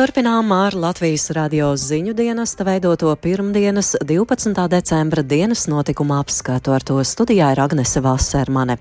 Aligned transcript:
turpinām 0.00 0.48
ar 0.56 0.72
Latvijas 0.72 1.26
radio 1.36 1.74
ziņu 1.76 2.14
dienesta 2.16 2.64
veidoto 2.64 3.10
pirmdienas 3.20 3.90
12. 4.00 4.62
decembra 4.72 5.20
dienas 5.22 5.66
notikuma 5.68 6.22
apskatu. 6.22 6.72
Ar 6.72 6.80
to 6.80 6.96
studijā 7.04 7.50
ir 7.52 7.60
Agnese 7.60 8.00
Vasermane. 8.00 8.78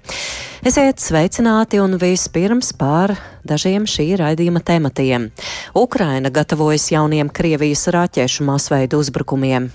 Esiet 0.63 1.03
sveicināti 1.03 1.81
un 1.83 1.97
vispirms 1.99 2.71
par 2.71 3.17
dažiem 3.43 3.83
šī 3.83 4.05
raidījuma 4.21 4.63
tematiem. 4.63 5.27
Ukraina 5.75 6.31
gatavojas 6.31 6.87
jauniem 6.93 7.27
Krievijas 7.27 7.89
raķešu 7.91 8.47
masveidu 8.47 9.03
uzbrukumiem. 9.03 9.67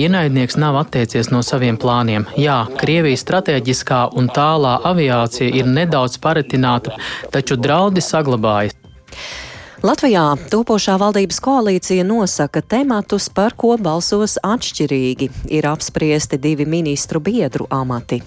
Ienaidnieks 0.00 0.56
nav 0.56 0.80
attiecies 0.86 1.28
no 1.28 1.44
saviem 1.44 1.76
plāniem. 1.76 2.24
Jā, 2.40 2.62
Krievijas 2.80 3.26
strateģiskā 3.26 4.06
un 4.16 4.32
tālā 4.32 4.78
aviācija 4.88 5.52
ir 5.52 5.68
nedaudz 5.68 6.16
paretināta, 6.16 6.96
taču 7.28 7.60
draudi 7.60 8.00
saglabājas. 8.00 8.78
Latvijā 9.80 10.34
topošā 10.52 10.98
valdības 11.00 11.38
koalīcija 11.40 12.02
nosaka 12.04 12.60
tematus, 12.60 13.30
par 13.32 13.54
ko 13.56 13.78
balsos 13.80 14.34
atšķirīgi. 14.44 15.30
Ir 15.56 15.68
apspriesti 15.70 16.36
divi 16.36 16.66
ministru 16.68 17.16
biedru 17.24 17.64
amati. 17.72 18.18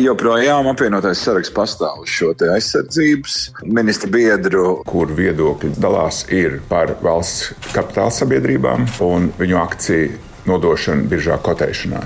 Joprojām 0.00 0.70
apvienotais 0.70 1.20
saraksts 1.20 1.52
pastāv 1.52 2.00
uz 2.06 2.08
šo 2.08 2.30
aizsardzības 2.54 3.36
ministra 3.68 4.08
biedru, 4.08 4.78
kur 4.88 5.12
viedokļi 5.12 5.74
dalās 5.76 6.22
ir 6.32 6.62
par 6.72 6.94
valsts 7.04 7.52
kapitāla 7.74 8.16
sabiedrībām 8.22 8.88
un 9.04 9.28
viņu 9.36 9.60
akciju 9.60 10.16
nodošanu 10.48 11.04
biržā 11.12 11.36
kotēšanā. 11.44 12.00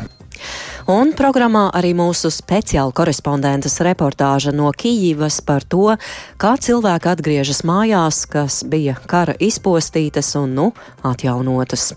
Un 0.87 1.09
programmā 1.19 1.65
arī 1.75 1.89
mūsu 1.99 2.31
speciāla 2.31 2.95
korespondentes 2.95 3.81
reportāža 3.83 4.53
no 4.55 4.71
Kijivas 4.71 5.41
par 5.43 5.67
to, 5.67 5.97
kā 6.39 6.53
cilvēki 6.63 7.11
atgriežas 7.11 7.65
mājās, 7.67 8.23
kas 8.31 8.61
bija 8.71 8.95
kara 9.11 9.35
izpostītas 9.43 10.31
un 10.39 10.55
nu 10.55 10.71
atjaunotas. 11.03 11.91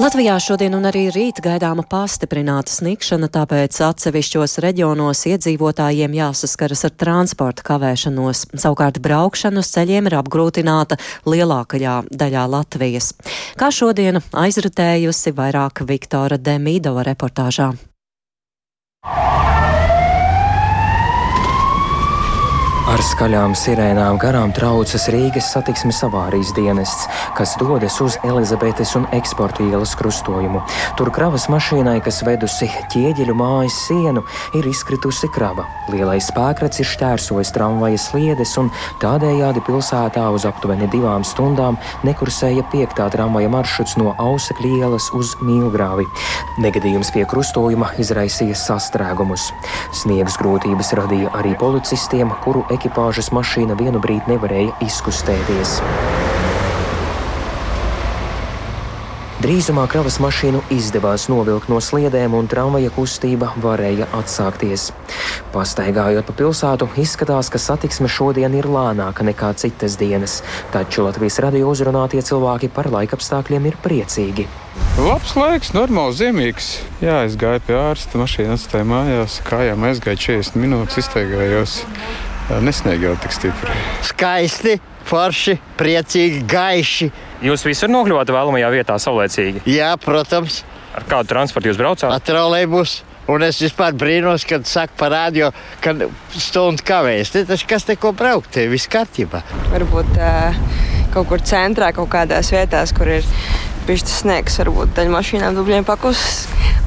Latvijā 0.00 0.38
šodien 0.40 0.72
un 0.72 0.88
arī 0.88 1.10
rīt 1.12 1.42
gaidāma 1.44 1.82
pastiprināta 1.84 2.72
snikšana, 2.72 3.28
tāpēc 3.34 3.76
atsevišķos 3.84 4.54
reģionos 4.64 5.26
iedzīvotājiem 5.28 6.16
jāsaskaras 6.16 6.86
ar 6.88 6.94
transporta 7.02 7.66
kavēšanos. 7.68 8.46
Savukārt 8.62 8.96
braukšana 9.04 9.60
uz 9.60 9.68
ceļiem 9.74 10.08
ir 10.08 10.16
apgrūtināta 10.22 10.96
lielākajā 11.28 11.98
daļā 12.16 12.46
Latvijas. 12.48 13.12
Kā 13.60 13.68
šodien 13.68 14.22
aizritējusi 14.32 15.36
vairāk 15.36 15.84
Viktora 15.84 16.40
Demīdova 16.40 17.04
reportāžā. 17.12 17.74
Ar 22.90 22.98
skaļām 23.06 23.52
sirēnām 23.54 24.16
garām 24.18 24.50
traucas 24.50 25.04
Rīgas 25.14 25.52
satiksmes 25.52 26.00
avārijas 26.02 26.48
dienests, 26.56 27.04
kas 27.38 27.52
dodas 27.60 28.00
uz 28.02 28.16
Elizabetes 28.26 28.96
un 28.98 29.04
eksporta 29.14 29.62
ielas 29.62 29.92
krustojumu. 29.94 30.58
Tur 30.98 31.12
kravas 31.14 31.44
mašīnai, 31.52 32.00
kas 32.02 32.18
vedusi 32.26 32.66
ķieģeļu 32.90 33.36
mājas 33.38 33.76
sienu, 33.86 34.24
ir 34.58 34.66
izkritusi 34.66 35.30
krava. 35.30 35.68
Lielais 35.92 36.26
spēkrats 36.32 36.82
ir 36.82 36.88
šķērsojis 36.90 37.54
tramvaja 37.54 38.00
sliedes 38.02 38.56
un 38.58 38.72
tādējādi 38.98 39.62
pilsētā 39.68 40.26
uz 40.34 40.48
aptuveni 40.50 40.90
divām 40.90 41.22
stundām 41.22 41.78
nekursēja 42.02 42.66
piektā 42.74 43.06
tramvaja 43.14 43.52
maršruts 43.54 44.00
no 44.02 44.16
Ausekļa 44.18 44.72
ielas 44.80 45.12
uz 45.14 45.36
Mīlgrāvi. 45.38 46.08
Negadījums 46.66 47.14
pie 47.14 47.22
krustojuma 47.30 47.94
izraisīja 48.02 48.58
sastrēgumus. 48.58 49.52
Sniegas 50.02 50.42
grūtības 50.42 50.94
radīja 50.98 51.30
arī 51.38 51.54
policistiem, 51.54 52.34
kuru 52.42 52.66
ekipējumu 52.66 52.79
ekipāžas 52.80 53.28
mašīna 53.36 53.76
vienu 53.76 54.00
brīdi 54.00 54.32
nevarēja 54.32 54.80
izkustēties. 54.88 55.80
Drīzumā 59.40 59.86
kravas 59.88 60.18
mašīnu 60.20 60.58
izdevās 60.76 61.22
novilkt 61.32 61.70
no 61.72 61.78
sliedēm, 61.80 62.34
un 62.36 62.48
tramvaja 62.48 62.90
kustība 62.92 63.54
varēja 63.62 64.10
atsākties. 64.18 64.90
Pastaigājot 65.54 66.28
pa 66.28 66.34
pilsētu, 66.36 66.90
izskatās, 67.00 67.48
ka 67.48 67.56
satiksme 67.56 68.10
šodien 68.12 68.52
ir 68.58 68.68
lēnāka 68.68 69.24
nekā 69.24 69.54
citas 69.56 69.96
dienas, 69.96 70.42
taču 70.74 71.06
Latvijas 71.06 71.40
radio 71.40 71.72
uzrunātie 71.72 72.20
cilvēki 72.20 72.68
par 72.76 72.90
laikapstākļiem 72.92 73.70
ir 73.70 73.80
priecīgi. 73.80 74.44
Labs 75.00 75.32
laiks, 75.32 75.72
normāls, 75.72 76.20
ziemīgs. 76.20 76.74
Jā, 77.00 77.22
es 77.24 77.40
gāju 77.40 77.64
pie 77.64 77.80
ārsta, 77.80 78.20
mašīna 78.20 78.58
atstāja 78.60 78.84
mājās, 78.92 79.40
kājām 79.48 79.88
aizgāju 79.88 80.20
40 80.36 80.60
minūtes, 80.60 81.00
izteigājos. 81.00 81.80
Nesniedz 82.58 83.04
jau 83.04 83.12
tik 83.22 83.34
stipri. 83.34 83.74
Skaisti, 84.08 84.74
forši, 85.06 85.54
priecīgi, 85.78 86.42
gaiši. 86.50 87.10
Jūs 87.46 87.62
visur 87.64 87.92
nokļuvāt 87.92 88.32
vēlamajā 88.34 88.72
vietā 88.74 88.98
saulēcīgi? 89.00 89.62
Jā, 89.70 89.94
protams. 90.02 90.64
Ar 90.98 91.06
kādu 91.06 91.30
transportu 91.30 91.70
jūs 91.70 91.78
braucāt? 91.78 92.10
Ar 92.10 92.26
trolēļus. 92.26 92.96
Un 93.30 93.44
es 93.46 93.60
vispār 93.62 93.94
brīnos, 93.94 94.42
kad 94.48 94.64
saka 94.66 94.96
par 94.98 95.12
radio, 95.14 95.52
ka 95.84 95.94
stundu 96.34 96.82
kavējas. 96.86 97.30
Tas 97.46 97.62
kas 97.68 97.86
te 97.86 97.94
ko 98.00 98.10
braukt, 98.16 98.50
te 98.56 98.64
viss 98.70 98.90
kārtībā. 98.90 99.44
Varbūt 99.70 100.18
uh, 100.18 100.56
kaut 101.14 101.30
kur 101.30 101.44
centrā, 101.46 101.92
kaut 101.94 102.10
kādās 102.10 102.50
vietās, 102.50 102.90
kur 102.96 103.12
ir 103.20 103.28
bijis 103.86 104.08
tas 104.08 104.22
sniegs, 104.24 104.58
varbūt 104.64 104.96
daļa 104.98 105.14
mašīnām 105.14 105.60
dubļiem 105.60 105.86
pakus. 105.86 106.24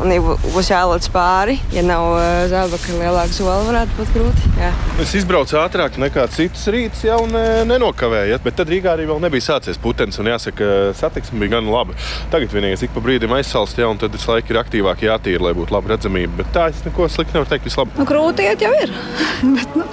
Un 0.01 0.09
ja 0.09 0.21
būs 0.23 0.69
jālaiž 0.71 1.07
pāri, 1.13 1.59
ja 1.73 1.83
nav 1.85 2.15
zābaka 2.49 2.95
lielāka 2.97 3.35
zola, 3.35 3.59
varētu 3.67 3.97
būt 3.99 4.13
grūti. 4.15 4.51
Jā. 4.57 4.71
Es 5.03 5.13
izbraucu 5.19 5.59
ātrāk 5.61 5.99
nekā 6.01 6.25
citus 6.33 6.65
rītus, 6.73 7.03
jau 7.05 7.19
ne, 7.29 7.61
nenokavēju. 7.69 8.39
Bet 8.43 8.57
tad 8.57 8.71
Rīgā 8.73 8.95
arī 8.95 9.05
vēl 9.09 9.21
nebija 9.23 9.45
sācies 9.51 9.77
putekļs, 9.83 10.19
un 10.23 10.31
jāsaka, 10.33 10.71
satiksme 10.97 11.39
bija 11.43 11.55
gan 11.55 11.69
laba. 11.69 11.95
Tagad 12.33 12.55
vienīgais 12.55 12.87
ik 12.87 12.95
pa 12.95 13.03
brīdim 13.05 13.35
aizsalst, 13.37 13.77
ja, 13.79 13.91
un 13.91 14.01
tad 14.01 14.15
visu 14.17 14.33
laiku 14.33 14.55
ir 14.55 14.61
aktīvāk 14.63 15.05
jātīra, 15.05 15.45
lai 15.47 15.55
būtu 15.57 15.77
laba 15.77 15.93
redzamība. 15.93 16.41
Bet 16.41 16.51
tā 16.57 16.67
es 16.73 16.81
neko 16.87 17.07
sliktu 17.13 17.37
nevaru 17.37 17.53
teikt, 17.53 17.69
vislabāk. 17.69 18.01
Nu, 18.01 18.09
grūti 18.09 18.49
iet 18.49 18.65
jau 18.65 18.73
ir. 18.81 18.93
bet, 19.59 19.77
nu, 19.77 19.87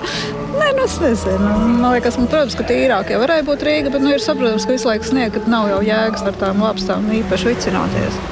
nē, 0.56 0.72
nu, 0.80 0.88
es 0.88 0.98
nezinu. 1.04 1.54
Man 1.76 1.90
liekas, 1.92 2.16
man, 2.20 2.32
protams, 2.32 2.56
ka 2.56 2.66
tīrāk 2.72 3.12
jau 3.12 3.20
varēja 3.20 3.46
būt 3.52 3.68
Rīga, 3.68 3.92
bet 3.92 4.04
nu, 4.06 4.14
ir 4.16 4.24
saprotams, 4.24 4.64
ka 4.64 4.78
visu 4.78 4.88
laiku 4.88 5.12
sniegt, 5.12 5.36
ka 5.36 5.58
nav 5.58 5.68
jau 5.74 5.80
jēgas 5.84 6.24
ar 6.24 6.44
tām 6.46 6.64
lapstām 6.64 7.10
īpaši 7.20 7.52
vicināties. 7.52 8.22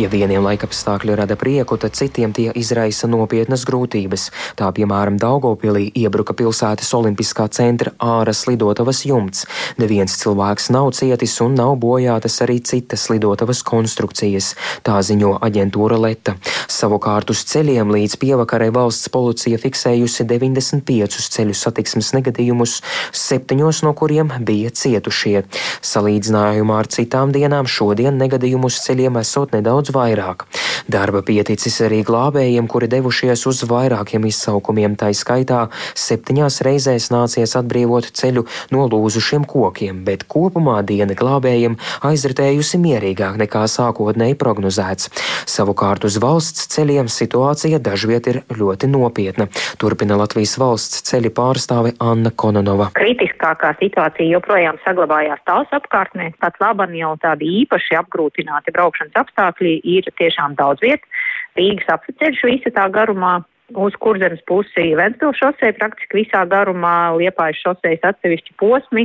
Ja 0.00 0.08
vieniem 0.08 0.40
laikapstākļi 0.46 1.12
rada 1.18 1.36
prieku, 1.36 1.76
tad 1.76 1.92
citiem 1.98 2.32
tie 2.32 2.46
izraisa 2.56 3.04
nopietnas 3.10 3.66
grūtības. 3.68 4.22
Tā 4.56 4.70
piemēram 4.72 5.18
Daugopilī 5.20 5.90
iebruka 5.92 6.32
pilsētas 6.38 6.88
olimpiskā 6.96 7.44
centra 7.52 7.92
āras 8.00 8.46
lidotavas 8.48 9.02
jumts. 9.04 9.44
Neviens 9.76 10.14
cilvēks 10.22 10.70
nav 10.72 10.94
cietis 10.96 11.34
un 11.44 11.52
nav 11.58 11.74
bojātas 11.82 12.38
arī 12.46 12.62
citas 12.64 13.10
lidotavas 13.12 13.60
konstrukcijas, 13.60 14.54
tā 14.88 15.02
ziņo 15.04 15.34
aģentūra 15.44 15.98
Leta. 16.00 16.38
Savukārt 16.64 17.34
uz 17.34 17.44
ceļiem 17.52 17.92
līdz 17.92 18.16
pievakarē 18.24 18.70
valsts 18.72 19.12
policija 19.12 19.60
fiksējusi 19.60 20.24
95 20.32 21.28
ceļu 21.36 21.58
satiksmes 21.60 22.14
negadījumus, 22.16 22.78
septiņos 23.26 23.82
no 23.84 23.92
kuriem 24.00 24.32
bija 24.48 24.72
cietušie. 24.72 25.44
Salīdzinājumā 25.92 26.80
ar 26.86 26.88
citām 26.88 27.36
dienām 27.36 27.68
šodien 27.68 28.16
negadījumus 28.24 28.80
ceļiem 28.88 29.20
esot 29.20 29.52
nedaudz 29.58 29.89
daudz 29.90 29.94
vairāk. 29.94 30.46
Darba 30.90 31.22
pieticis 31.22 31.80
arī 31.84 32.02
glābējiem, 32.02 32.66
kuri 32.66 32.88
devušies 32.90 33.46
uz 33.46 33.62
vairākiem 33.68 34.24
izsaukumiem, 34.26 34.96
tā 34.96 35.12
skaitā 35.14 35.68
septiņās 35.94 36.62
reizēs 36.66 37.10
nācies 37.12 37.54
atbrīvot 37.56 38.10
ceļu 38.10 38.46
no 38.72 38.86
lūzušiem 38.90 39.44
kokiem, 39.46 40.04
bet 40.04 40.24
kopumā 40.26 40.82
diena 40.82 41.14
glābējiem 41.14 41.76
aizritējusi 42.02 42.80
mierīgāk 42.80 43.38
nekā 43.38 43.66
sākotnēji 43.70 44.38
prognozēts. 44.40 45.10
Savukārt 45.46 46.04
uz 46.04 46.18
valsts 46.22 46.66
ceļiem 46.74 47.10
situācija 47.10 47.78
dažviet 47.78 48.26
ir 48.26 48.40
ļoti 48.50 48.90
nopietna, 48.90 49.46
turpina 49.78 50.18
Latvijas 50.18 50.56
valsts 50.58 51.04
ceļa 51.10 51.34
pārstāve 51.36 51.94
Anna 52.00 52.32
Kononova. 52.34 52.90
Kritiskākā 52.98 53.76
situācija 53.78 54.26
joprojām 54.32 54.80
saglabājās 54.84 55.44
tās 55.46 55.70
apkārtnē, 55.76 56.32
pat 56.40 56.58
laban 56.62 56.96
jau 56.98 57.14
tādi 57.22 57.52
īpaši 57.62 58.00
apgrūtināti 58.00 58.74
braukšanas 58.74 59.22
apstākļi 59.22 59.69
ir 59.84 60.08
tiešām 60.20 60.56
daudz 60.58 60.82
vietu. 60.84 61.06
Rīgas 61.58 61.94
apceļš 61.96 62.44
visa 62.48 62.74
tā 62.76 62.88
garumā. 62.92 63.40
Uz 63.78 63.94
kurzemes 64.02 64.40
pusi 64.50 64.88
Ventspils 64.98 65.38
šosei 65.38 65.70
praktiski 65.76 66.24
visā 66.24 66.40
garumā, 66.50 67.14
Liepājas 67.14 67.60
šoseis 67.62 68.02
atsevišķi 68.02 68.56
posmi 68.58 69.04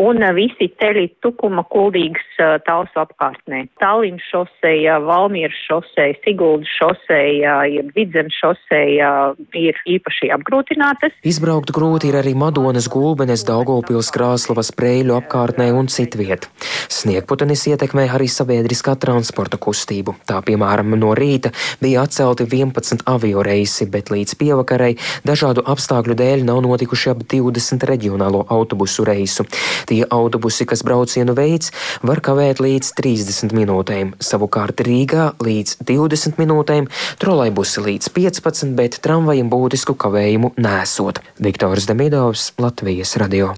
un 0.00 0.22
visi 0.36 0.70
ceļi 0.80 1.06
Tukuma 1.24 1.64
kuldīgas 1.70 2.62
tausu 2.66 3.02
apkārtnē. 3.02 3.64
Tallinas 3.80 4.24
šoseja, 4.30 4.98
Valmieras 5.04 5.58
šoseja, 5.66 6.16
Siguldas 6.24 6.70
šoseja, 6.78 7.56
Vidzemes 7.96 8.36
šoseja 8.38 9.10
ir 9.56 9.80
īpaši 9.88 10.30
apgrūtinātas. 10.36 11.16
Izbraukt 11.26 11.72
grūti 11.74 12.10
ir 12.10 12.20
arī 12.20 12.34
Madonas 12.38 12.88
gulbenes, 12.92 13.44
Daugopils, 13.48 14.12
Krāslavas, 14.14 14.72
Preļu 14.76 15.16
apkārtnē 15.18 15.70
un 15.76 15.90
citviet. 15.92 16.48
Sniegputenis 16.90 17.66
ietekmē 17.70 18.06
arī 18.14 18.28
sabiedriskā 18.30 18.96
transporta 19.00 19.60
kustību. 19.60 20.16
Tā, 20.28 20.40
piemēram, 20.46 20.96
no 21.00 21.12
rīta 21.16 21.52
bija 21.82 22.04
atcelti 22.06 22.46
11 22.48 23.04
avio 23.10 23.44
reisi, 23.46 23.86
bet 23.90 24.10
līdz 24.12 24.36
pievakarei 24.40 24.96
dažādu 25.26 25.64
apstākļu 25.70 26.16
dēļ 26.18 26.44
nav 26.48 26.62
notikuši 26.66 27.12
ap 27.14 27.24
20 27.30 27.86
reģionālo 27.90 28.44
autobusu 28.50 29.06
reisu. 29.08 29.46
Tie 29.90 30.04
autobusi, 30.06 30.66
kas 30.70 30.84
braucienu 30.86 31.34
veids, 31.34 31.72
var 32.06 32.22
kavēt 32.22 32.62
līdz 32.62 32.92
30 33.00 33.54
minūtēm, 33.56 34.12
savukārt 34.22 34.84
Rīgā 34.86 35.32
līdz 35.42 35.80
20 35.88 36.38
minūtēm, 36.38 36.86
trolaibusi 37.22 37.82
līdz 37.88 38.12
15, 38.14 38.76
bet 38.78 39.00
tramvajam 39.02 39.50
būtisku 39.50 39.96
kavējumu 39.98 40.54
nesot. 40.62 41.18
Viktors 41.42 41.90
Demidovs, 41.90 42.52
Latvijas 42.62 43.16
radio. 43.18 43.56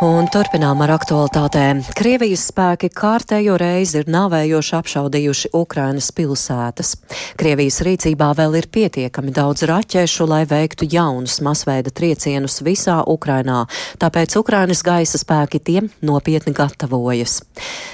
Un 0.00 0.24
turpinām 0.32 0.80
ar 0.80 0.94
aktualitātēm. 0.94 1.82
Krievijas 1.92 2.46
spēki 2.48 2.88
kārtējo 2.96 3.58
reizi 3.60 3.98
ir 4.00 4.06
nāvējoši 4.08 4.72
apšaudījuši 4.78 5.50
Ukrainas 5.58 6.08
pilsētas. 6.16 6.94
Krievijas 7.36 7.82
rīcībā 7.84 8.30
vēl 8.38 8.56
ir 8.62 8.70
pietiekami 8.72 9.34
daudz 9.36 9.66
raķešu, 9.68 10.24
lai 10.30 10.46
veiktu 10.48 10.88
jaunus 10.88 11.36
masveida 11.44 11.92
triecienus 11.92 12.62
visā 12.64 12.96
Ukrainā, 13.04 13.66
tāpēc 14.00 14.38
Ukrainas 14.40 14.80
gaisa 14.88 15.20
spēki 15.20 15.60
tiem 15.68 15.92
nopietni 16.00 16.56
gatavojas. 16.56 17.42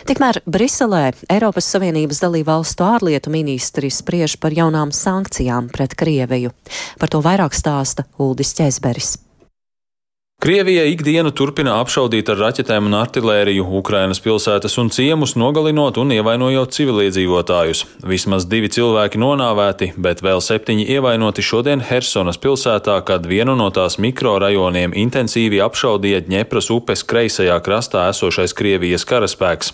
Tikmēr 0.06 0.44
Briselē 0.46 1.10
Eiropas 1.26 1.74
Savienības 1.74 2.22
dalībvalstu 2.22 2.86
ārlietu 2.86 3.34
ministri 3.34 3.90
spriež 3.90 4.38
par 4.38 4.54
jaunām 4.54 4.94
sankcijām 4.94 5.74
pret 5.74 5.98
Krieviju. 5.98 6.54
Par 7.02 7.10
to 7.10 7.26
vairāk 7.26 7.58
stāsta 7.58 8.06
Uldis 8.22 8.54
Ķezberis. 8.54 9.16
Krievija 10.36 10.82
ikdienu 10.84 11.30
turpina 11.32 11.78
apšaudīt 11.80 12.28
ar 12.28 12.36
raķetēm 12.36 12.90
un 12.90 12.94
artilēriju 12.98 13.62
Ukrainas 13.78 14.18
pilsētas 14.20 14.74
un 14.82 14.90
ciemus, 14.92 15.32
nogalinot 15.40 15.96
un 15.96 16.12
ievainojot 16.12 16.76
civiliedzīvotājus. 16.76 17.80
Vismaz 18.04 18.44
divi 18.50 18.68
cilvēki 18.76 19.16
nonāvēti, 19.22 19.88
bet 19.96 20.20
vēl 20.20 20.44
septiņi 20.44 20.84
ievainoti 20.92 21.40
šodien 21.40 21.80
Hersonas 21.80 22.36
pilsētā, 22.42 22.98
kad 23.08 23.24
vienu 23.24 23.56
no 23.56 23.70
tās 23.72 23.96
mikrorajoniem 23.96 24.92
intensīvi 25.06 25.64
apšaudīja 25.64 26.26
Dņepras 26.28 26.68
upes 26.76 27.08
kreisajā 27.08 27.56
krastā 27.64 28.04
esošais 28.12 28.52
Krievijas 28.60 29.08
karaspēks. 29.08 29.72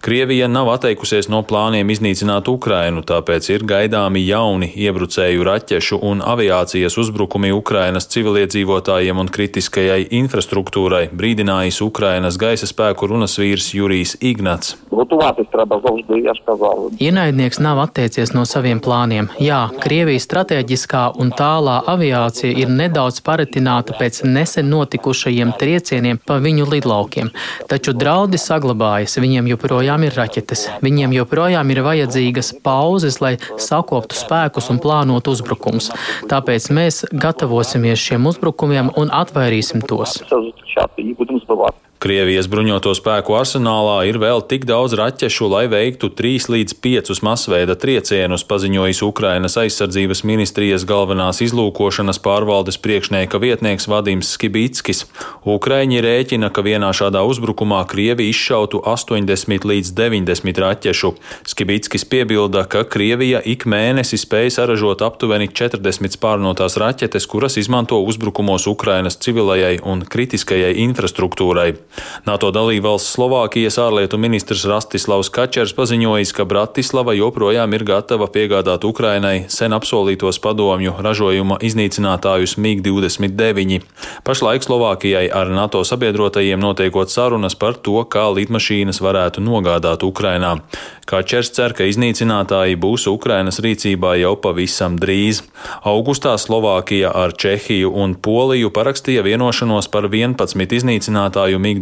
Krievija 0.00 0.48
nav 0.48 0.70
atteikusies 0.72 1.26
no 1.28 1.42
plāniem 1.44 1.90
iznīcināt 1.92 2.46
Ukrainu, 2.48 3.02
tāpēc 3.04 3.50
ir 3.52 3.64
gaidāmi 3.68 4.22
jauni 4.24 4.70
iebrucēju 4.72 5.44
raķešu 5.44 5.98
un 6.08 6.22
aviācijas 6.24 6.94
uzbrukumi 7.02 7.50
Ukrainas 7.52 8.08
civiliedzīvotājiem 8.14 9.20
un 9.20 9.28
kritiskajai 9.28 10.06
infrastruktūrai, 10.22 11.10
brīdinājis 11.12 11.82
Ukrainas 11.84 12.38
gaisa 12.40 12.64
spēku 12.70 13.10
runas 13.12 13.36
vīrs 13.42 13.74
Jurijs 13.76 14.14
Ignats. 14.24 14.78
Ienaidnieks 17.00 17.60
nav 17.60 17.82
atteicies 17.84 18.32
no 18.32 18.46
saviem 18.48 18.80
plāniem. 18.80 19.28
Jā, 19.36 19.60
Krievijas 19.84 20.24
strateģiskā 20.30 21.04
un 21.20 21.34
tālā 21.36 21.76
aviācija 21.92 22.56
ir 22.56 22.72
nedaudz 22.72 23.20
paretināta 23.28 24.00
pēc 24.00 24.22
nesen 24.24 24.72
notikušajiem 24.72 25.52
triecieniem 25.60 26.24
pa 26.24 26.40
viņu 26.40 26.70
lidlaukiem, 26.72 27.28
taču 27.68 27.92
draudi 27.92 28.40
saglabājas, 28.40 29.20
viņiem 29.20 29.52
joprojām 29.52 29.89
joprojām 29.90 30.06
ir 30.06 30.14
raķetes. 30.14 30.60
Viņiem 30.84 31.14
joprojām 31.16 31.70
ir 31.72 31.80
vajadzīgas 31.82 32.52
pauzes, 32.62 33.18
lai 33.20 33.38
sakoptu 33.58 34.14
spēkus 34.14 34.70
un 34.70 34.78
plānotu 34.78 35.34
uzbrukums. 35.34 35.90
Tāpēc 36.30 36.70
mēs 36.70 37.04
gatavosimies 37.10 37.98
šiem 37.98 38.26
uzbrukumiem 38.30 38.92
un 38.96 39.10
atvairīsim 39.10 39.82
tos. 39.82 40.20
Krievijas 42.00 42.46
bruņoto 42.48 42.94
spēku 42.96 43.34
arsenālā 43.36 44.06
ir 44.08 44.16
vēl 44.22 44.40
tik 44.48 44.62
daudz 44.64 44.94
raķešu, 44.96 45.50
lai 45.52 45.66
veiktu 45.68 46.08
3 46.16 46.46
līdz 46.48 46.74
5 46.80 47.18
masveida 47.26 47.74
triecienus, 47.76 48.40
paziņojis 48.48 49.02
Ukrainas 49.04 49.58
aizsardzības 49.60 50.22
ministrijas 50.24 50.86
galvenās 50.88 51.42
izlūkošanas 51.44 52.16
pārvaldes 52.24 52.80
priekšnieka 52.80 53.36
vietnieks 53.42 53.84
Vadims 53.92 54.30
Skibitskis. 54.32 55.02
Ukraiņi 55.44 56.00
rēķina, 56.06 56.48
ka 56.48 56.64
vienā 56.64 56.88
šādā 56.96 57.20
uzbrukumā 57.28 57.82
Krievi 57.92 58.30
izšautu 58.32 58.80
80 58.80 59.68
līdz 59.68 59.92
90 60.00 60.62
raķešu. 60.64 61.12
Skibitskis 61.52 62.08
piebilda, 62.08 62.64
ka 62.64 62.86
Krievija 62.88 63.44
ik 63.44 63.68
mēnesi 63.68 64.16
spēj 64.24 64.54
saražot 64.56 65.04
aptuveni 65.04 65.52
40 65.52 66.16
spārnotās 66.16 66.80
raķetes, 66.80 67.28
kuras 67.28 67.60
izmanto 67.60 68.00
uzbrukumos 68.00 68.64
Ukrainas 68.72 69.20
civilajai 69.20 69.82
un 69.84 70.08
kritiskajai 70.08 70.72
infrastruktūrai. 70.88 71.68
NATO 72.26 72.50
dalībvalsts 72.54 73.14
Slovākijas 73.16 73.78
ārlietu 73.82 74.18
ministrs 74.20 74.64
Rastislavs 74.68 75.30
Kačers 75.34 75.72
paziņojis, 75.76 76.32
ka 76.36 76.44
Bratislava 76.48 77.14
joprojām 77.16 77.74
ir 77.74 77.84
gatava 77.88 78.28
piegādāt 78.30 78.84
Ukrainai 78.86 79.46
sen 79.48 79.74
apsolītos 79.76 80.40
padomju 80.42 80.94
ražojuma 81.02 81.58
iznīcinātājus 81.64 82.56
MiG-29. 82.60 83.80
Pašlaik 84.24 84.66
Slovākijai 84.66 85.26
ar 85.32 85.50
NATO 85.50 85.82
sabiedrotajiem 85.84 86.60
notiekot 86.60 87.10
sarunas 87.10 87.58
par 87.58 87.74
to, 87.74 87.98
kā 88.04 88.28
lidmašīnas 88.36 89.02
varētu 89.02 89.42
nogādāt 89.44 90.06
Ukrainā. 90.06 90.58
Kačers 91.10 91.50
cer, 91.56 91.74
ka 91.74 91.88
iznīcinātāji 91.90 92.78
būs 92.78 93.08
Ukrainas 93.10 93.58
rīcībā 93.64 94.14
jau 94.20 94.36
pavisam 94.38 94.94
drīz. 95.00 95.42
Augustā 95.82 96.36
Slovākija 96.38 97.10
ar 97.10 97.34
Čehiju 97.34 97.90
un 97.90 98.14
Poliju 98.14 98.70
parakstīja 98.70 99.24
vienošanos 99.26 99.90
par 99.90 100.06
11 100.06 100.76
iznīcinātāju 100.78 101.58
MiG-29 101.58 101.79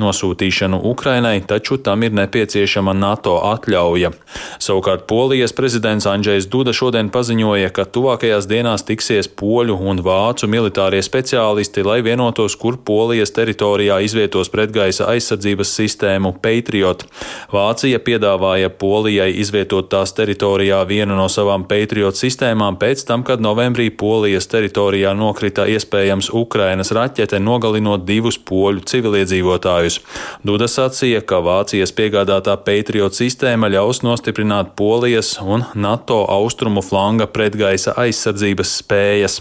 nosūtīšanu 0.00 0.80
Ukrainai, 0.88 1.42
taču 1.44 1.76
tam 1.76 2.02
ir 2.02 2.14
nepieciešama 2.16 2.94
NATO 2.96 3.36
atļauja. 3.50 4.14
Savukārt 4.56 5.04
Polijas 5.10 5.52
prezidents 5.52 6.08
Andrzejs 6.08 6.48
Duda 6.48 6.72
šodien 6.72 7.10
paziņoja, 7.12 7.68
ka 7.76 7.84
tuvākajās 7.84 8.48
dienās 8.48 8.86
tiksies 8.88 9.28
poļu 9.28 9.76
un 9.76 10.00
vācu 10.00 10.48
militārie 10.48 11.02
speciālisti, 11.04 11.84
lai 11.84 12.00
vienotos, 12.06 12.56
kur 12.56 12.80
Polijas 12.80 13.36
teritorijā 13.36 14.00
izvietos 14.00 14.48
pretgaisa 14.48 15.10
aizsardzības 15.12 15.76
sistēmu 15.76 16.36
Patriot. 16.40 17.04
Vācija 17.52 18.00
pie 18.00 18.14
piedāvāja 18.14 18.70
Polijai 18.70 19.32
izvietot 19.42 19.88
tās 19.90 20.12
teritorijā 20.14 20.82
vienu 20.86 21.16
no 21.18 21.26
savām 21.28 21.64
Patriot 21.66 22.18
sistēmām 22.18 22.78
pēc 22.78 23.04
tam, 23.08 23.24
kad 23.26 23.42
novembrī 23.42 23.90
Polijas 23.90 24.46
teritorijā 24.50 25.14
nokrita 25.18 25.66
iespējams 25.66 26.30
Ukrainas 26.34 26.92
raķete, 26.94 27.40
nogalinot 27.42 28.04
divus 28.06 28.38
poļu 28.38 28.83
civiliedzīvotājus. 28.90 30.00
Duda 30.46 30.68
sacīja, 30.70 31.22
ka 31.26 31.40
Vācijas 31.44 31.94
piegādātā 31.96 32.56
Patriot 32.66 33.16
sistēma 33.16 33.70
ļaus 33.72 34.02
nostiprināt 34.06 34.74
Polijas 34.78 35.36
un 35.42 35.66
NATO 35.74 36.24
austrumu 36.30 36.84
flanga 36.84 37.26
pretgaisa 37.30 37.96
aizsardzības 38.04 38.78
spējas. 38.82 39.40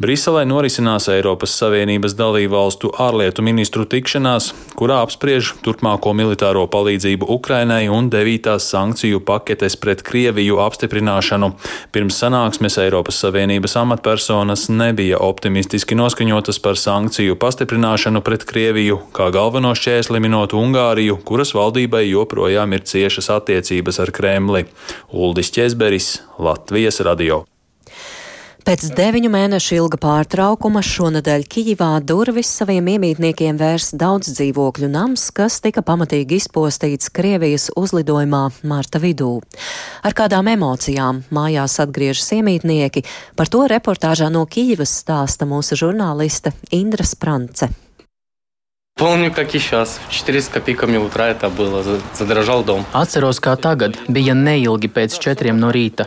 Briselē 0.00 0.46
norisinās 0.48 1.10
Eiropas 1.12 1.52
Savienības 1.60 2.14
dalībvalstu 2.16 2.88
ārlietu 3.04 3.42
ministru 3.44 3.84
tikšanās, 3.84 4.46
kurā 4.78 5.02
apspriež 5.04 5.50
turpmāko 5.60 6.14
militāro 6.16 6.62
palīdzību 6.72 7.28
Ukrainai 7.34 7.82
un 7.92 8.08
devītās 8.12 8.70
sankciju 8.72 9.20
paketes 9.28 9.76
pret 9.76 10.00
Krieviju 10.06 10.56
apstiprināšanu. 10.64 11.50
Pirms 11.92 12.22
sanāksmes 12.22 12.78
Eiropas 12.80 13.20
Savienības 13.20 13.76
amatpersonas 13.82 14.70
nebija 14.72 15.20
optimistiski 15.20 15.98
noskaņotas 16.00 16.62
par 16.64 16.80
sankciju 16.80 17.36
pastiprināšanu 17.36 18.24
pret 18.24 18.48
Krieviju, 18.48 19.02
kā 19.12 19.28
galveno 19.36 19.74
šķēsli 19.76 20.22
minot 20.24 20.56
Ungāriju, 20.56 21.20
kuras 21.28 21.52
valdībai 21.52 22.06
joprojām 22.08 22.72
ir 22.72 22.88
ciešas 22.88 23.28
attiecības 23.36 24.00
ar 24.00 24.16
Kremli. 24.16 24.64
Uldis 25.12 25.52
Česberis, 25.52 26.14
Latvijas 26.40 27.04
radio. 27.04 27.44
Pēc 28.60 28.82
deviņu 28.92 29.30
mēnešu 29.32 29.76
ilga 29.78 29.96
pārtraukuma 30.02 30.82
šonadēļ 30.84 31.46
Kijivā 31.48 31.88
durvis 32.04 32.50
saviem 32.60 32.90
iemītniekiem 32.92 33.56
vērs 33.60 33.90
daudz 33.96 34.34
dzīvokļu 34.36 34.90
nams, 34.92 35.28
kas 35.32 35.58
tika 35.64 35.80
pamatīgi 35.86 36.36
izpostīts 36.42 37.08
Krievijas 37.14 37.70
uzlidojumā 37.80 38.42
marta 38.68 39.00
vidū. 39.00 39.32
Ar 40.04 40.16
kādām 40.16 40.52
emocijām 40.52 41.24
mājās 41.32 41.78
atgriežas 41.86 42.34
iemītnieki, 42.36 43.06
par 43.38 43.48
to 43.48 43.64
reportāžā 43.70 44.28
no 44.32 44.44
Kijivas 44.44 44.92
stāsta 45.04 45.48
mūsu 45.48 45.80
žurnāliste 45.80 46.52
Indra 46.76 47.08
Sprance. 47.08 47.70
Помню, 48.99 49.29
как 49.29 49.53
и 49.53 49.59
сейчас. 49.59 49.99
В 50.07 50.13
4 50.13 50.41
с 50.41 50.47
копейками 50.47 50.95
утра 50.95 51.27
это 51.27 51.49
было. 51.49 51.83
Задрожал 52.17 52.63
дом. 52.63 52.85
Atceros, 52.93 53.41
kā 53.41 53.57
tagad. 53.59 53.97
Bija 54.07 54.31
neilgi 54.31 54.87
pēc 54.87 55.19
četriem 55.19 55.59
no 55.59 55.67
rīta. 55.67 56.05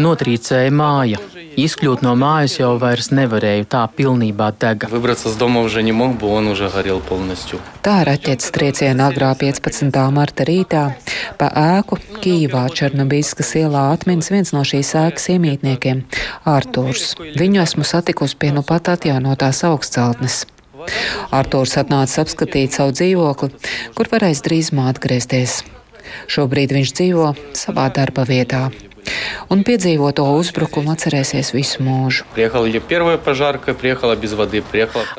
Notrīcēja 0.00 0.70
māja. 0.72 1.18
Izkļūt 1.60 2.00
no 2.00 2.14
mājas 2.16 2.56
jau 2.56 2.78
vairs 2.80 3.10
nevarēju, 3.12 3.66
tā 3.68 3.84
pilnībā 3.84 4.48
dega. 4.56 4.88
Выбраться 4.88 5.28
с 5.28 5.36
дома 5.36 5.60
уже 5.60 5.82
не 5.82 5.92
мог, 5.92 6.16
бы 6.16 6.26
он 6.28 6.48
уже 6.48 6.70
горел 6.70 7.00
полностью. 7.00 7.60
Tā 7.82 8.02
raķetes 8.02 8.48
trieciena 8.50 9.12
agrā 9.12 9.36
15. 9.36 9.92
marta 10.08 10.48
rītā 10.48 10.94
pa 11.36 11.52
ēku 11.52 12.00
Kīvā 12.16 12.64
Černobīskas 12.72 13.52
ielā 13.60 13.92
atminas 13.92 14.30
viens 14.30 14.54
no 14.54 14.64
šīs 14.64 14.94
ēkas 14.96 15.28
iemītniekiem - 15.36 16.54
Ārtūrs. 16.56 17.14
Viņu 17.36 17.60
esmu 17.60 17.84
satikusi 17.84 18.36
pie 18.38 18.52
nu 18.52 18.62
pat 18.62 18.88
atjaunotās 18.88 19.64
augstceltnes. 19.68 20.46
Artūrs 21.33 21.77
atnāca 21.81 22.23
apskatīt 22.23 22.75
savu 22.77 22.93
dzīvokli, 22.97 23.49
kur 23.97 24.11
varēs 24.11 24.43
drīzumā 24.45 24.89
atgriezties. 24.93 25.61
Šobrīd 26.31 26.75
viņš 26.75 26.93
dzīvo 26.99 27.31
savā 27.57 27.89
darba 27.93 28.27
vietā. 28.27 28.67
Un 29.47 29.61
piedzīvoto 29.63 30.25
uzbrukumu 30.35 30.91
atcerēsies 30.91 31.53
visu 31.55 31.83
mūžu. 31.85 32.25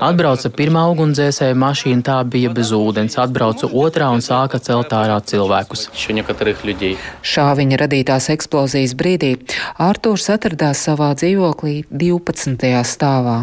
Atbrauca 0.09 0.51
pirmā 0.59 0.83
ugunsdzēsēja 0.93 1.57
mašīna, 1.57 2.05
tā 2.05 2.19
bija 2.29 2.53
bez 2.53 2.73
ūdens, 2.77 3.17
atbrauca 3.21 3.71
otrā 3.73 4.11
un 4.13 4.25
sāka 4.25 4.61
celt 4.61 4.93
ārā 4.93 5.17
cilvēkus. 5.25 5.89
Šā 7.33 7.49
viņa 7.59 7.81
radītās 7.85 8.29
eksplozijas 8.37 8.93
brīdī 8.99 9.35
Artūrs 9.81 10.29
atradās 10.37 10.85
savā 10.85 11.15
dzīvoklī 11.17 11.81
12. 11.89 12.69
stāvā. 12.85 13.39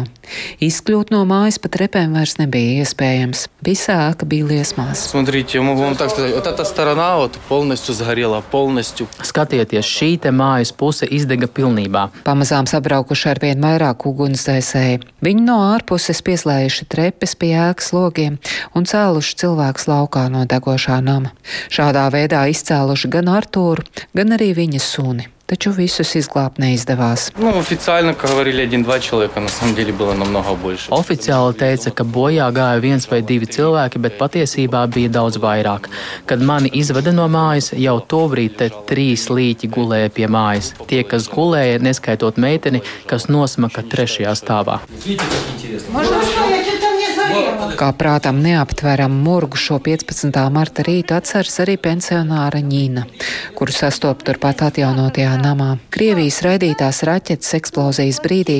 Izkļūt 0.63 1.11
no 1.13 1.21
mājas 1.27 1.57
pa 1.61 1.69
trepēm 1.71 2.15
vairs 2.15 2.37
nebija 2.39 2.81
iespējams. 2.83 3.47
Visa 3.65 3.97
ēka 4.09 4.27
bija 4.29 4.47
liesmās. 4.49 5.07
Смотрите, 5.11 5.61
могу 5.61 5.81
вам 5.81 5.95
так 5.95 6.11
сказать, 6.11 6.33
вот 6.35 6.47
эта 6.47 6.65
сторона 6.65 7.17
вот 7.17 7.37
полностью 7.49 7.95
сгорела, 7.95 8.41
полностью. 8.41 9.07
Skatieties, 9.21 9.85
šī 9.85 10.19
te 10.21 10.31
mājas 10.31 10.71
puse 10.71 11.05
izdega 11.05 11.47
pilnībā. 11.47 12.07
Pamazām 12.25 12.69
sabraukuši 12.69 13.29
ar 13.33 13.41
vien 13.43 13.61
vairāk 13.61 14.05
ugunsdzēsēji. 14.09 15.01
Viņi 15.21 15.45
no 15.45 15.59
ārpuses 15.73 16.23
pieslēguši 16.25 16.87
trepes 16.91 17.35
pie 17.35 17.53
ēkas 17.57 17.91
logiem 17.93 18.39
un 18.75 18.87
cēluši 18.89 19.37
cilvēkus 19.43 19.89
laukā 19.91 20.27
no 20.33 20.45
degošā 20.49 21.01
nama. 21.05 21.33
Šādā 21.69 22.07
veidā 22.13 22.45
izcēluši 22.51 23.11
gan 23.11 23.29
Artūru, 23.31 23.85
gan 24.17 24.37
arī 24.37 24.53
viņa 24.57 24.81
suni. 24.81 25.29
Taču 25.51 25.73
visus 25.75 26.13
izglābt 26.15 26.61
neizdevās. 26.63 27.25
Ну, 27.37 27.49
официально, 27.59 28.13
как 28.13 28.29
говорили, 28.29 28.61
один-два 28.61 28.99
человека, 28.99 29.41
на 29.41 29.49
самом 29.49 29.75
деле 29.75 29.91
было 29.91 30.13
намного 30.13 30.55
больше. 30.55 30.89
Oficiāli 30.91 31.57
teica, 31.59 31.91
ka 31.91 32.05
bojā 32.07 32.47
gāja 32.55 32.79
viens 32.79 33.07
vai 33.11 33.19
divi 33.21 33.45
cilvēki, 33.51 33.99
bet 33.99 34.15
patiesībā 34.15 34.85
bija 34.87 35.09
daudz 35.11 35.35
vairāk. 35.43 35.89
Kad 36.25 36.39
mani 36.39 36.71
izveda 36.71 37.11
no 37.11 37.27
mājas, 37.27 37.73
jau 37.75 37.99
tobrīd 37.99 38.55
te 38.61 38.69
trīs 38.87 39.27
līķi 39.27 39.67
gulēja 39.75 40.09
pie 40.15 40.31
mājas. 40.31 40.71
Tie, 40.87 41.03
kas 41.03 41.27
gulēja, 41.27 41.83
neskaitot 41.83 42.39
meiteni, 42.39 42.79
kas 43.11 43.27
nosmaka 43.27 43.83
trešajā 43.83 44.31
stāvā. 44.39 44.79
Kā 47.79 47.89
prātam 47.97 48.41
neaptveram 48.43 49.13
murgu 49.25 49.57
šo 49.57 49.79
15. 49.81 50.37
marta 50.53 50.83
rītu 50.85 51.15
atceras 51.17 51.55
arī 51.63 51.77
pensionāra 51.81 52.61
Ņīna, 52.61 53.05
kuru 53.57 53.73
sastop 53.73 54.21
turpat 54.27 54.61
atjaunotajā 54.67 55.31
namā. 55.41 55.69
Krievijas 55.93 56.41
raidītās 56.45 57.01
raķetes 57.07 57.55
eksplozijas 57.57 58.21
brīdī 58.23 58.59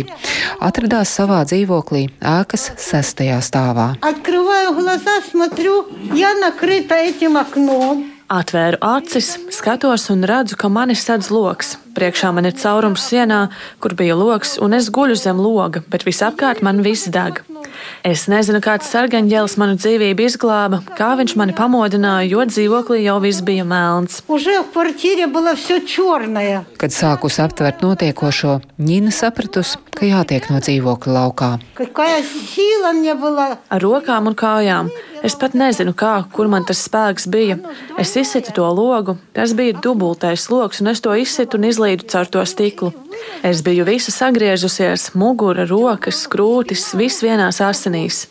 atradās 0.59 1.13
savā 1.17 1.43
dzīvoklī 1.45 2.07
ēkas 2.19 2.71
sestajā 2.81 3.37
stāvā. 3.45 3.91
Открываю 4.01 4.73
глаза, 4.79 5.21
смотрю, 5.29 5.85
я 6.15 6.33
накрыта 6.41 6.95
этим 6.95 7.37
окном. 7.37 8.07
Atvēru 8.31 8.77
acis, 8.79 9.33
skatos 9.51 10.05
un 10.13 10.21
redzu, 10.23 10.55
ka 10.55 10.69
mani 10.71 10.95
sedz 10.95 11.27
lokus. 11.35 11.73
Priekšā 11.91 12.29
man 12.31 12.47
ir 12.47 12.55
caurums 12.55 13.03
sienā, 13.09 13.49
kur 13.83 13.91
bija 13.99 14.15
lokus, 14.15 14.55
un 14.55 14.71
es 14.77 14.87
guļu 14.87 15.17
zem 15.19 15.41
loga, 15.43 15.83
bet 15.91 16.07
visapkārt 16.07 16.63
man 16.63 16.79
viss 16.85 17.11
deg. 17.11 17.41
Es 18.06 18.26
nezinu, 18.30 18.60
kāds 18.64 18.88
sargaņģēlis 18.92 19.56
manu 19.60 19.76
dzīvību 19.80 20.26
izglāba, 20.26 20.80
kā 20.98 21.14
viņš 21.18 21.34
mani 21.40 21.54
pamodināja, 21.56 22.28
jo 22.30 22.44
dzīvoklī 22.46 23.02
jau 23.04 23.16
viss 23.24 23.42
bija 23.46 23.64
melns. 23.66 24.20
Kad 26.80 26.94
sākus 26.94 27.40
aptvert 27.42 27.82
notiekošo, 27.84 28.60
Nina 28.78 29.10
sapratusi, 29.14 29.80
ka 29.96 30.06
jātiek 30.06 30.50
no 30.52 30.60
dzīvokļa 30.62 31.16
laukā. 31.18 31.50
Ar 33.70 33.82
rokām 33.82 34.30
un 34.30 34.36
kājām. 34.38 34.90
Es 35.26 35.34
pat 35.34 35.56
nezinu, 35.58 35.94
kā, 35.96 36.20
kur 36.32 36.46
man 36.52 36.66
tas 36.68 36.82
spēks 36.86 37.26
bija. 37.32 37.56
Es 37.98 38.12
izsitu 38.20 38.52
to 38.54 38.68
logu, 38.76 39.16
tas 39.34 39.56
bija 39.56 39.74
dubultais 39.82 40.46
loks, 40.52 40.82
un 40.84 40.92
es 40.92 41.02
to 41.02 41.16
izsitu 41.16 41.58
un 41.58 41.66
izlīdu 41.70 42.06
caur 42.12 42.30
to 42.30 42.44
stiklu. 42.46 42.92
Es 43.46 43.62
biju 43.62 43.84
visa 43.86 44.10
sagriezusies, 44.10 45.10
mugura, 45.14 45.66
rokas, 45.68 46.24
krūtis, 46.30 46.88
viss 46.98 47.22
vienās 47.22 47.60
asinīs. 47.62 48.24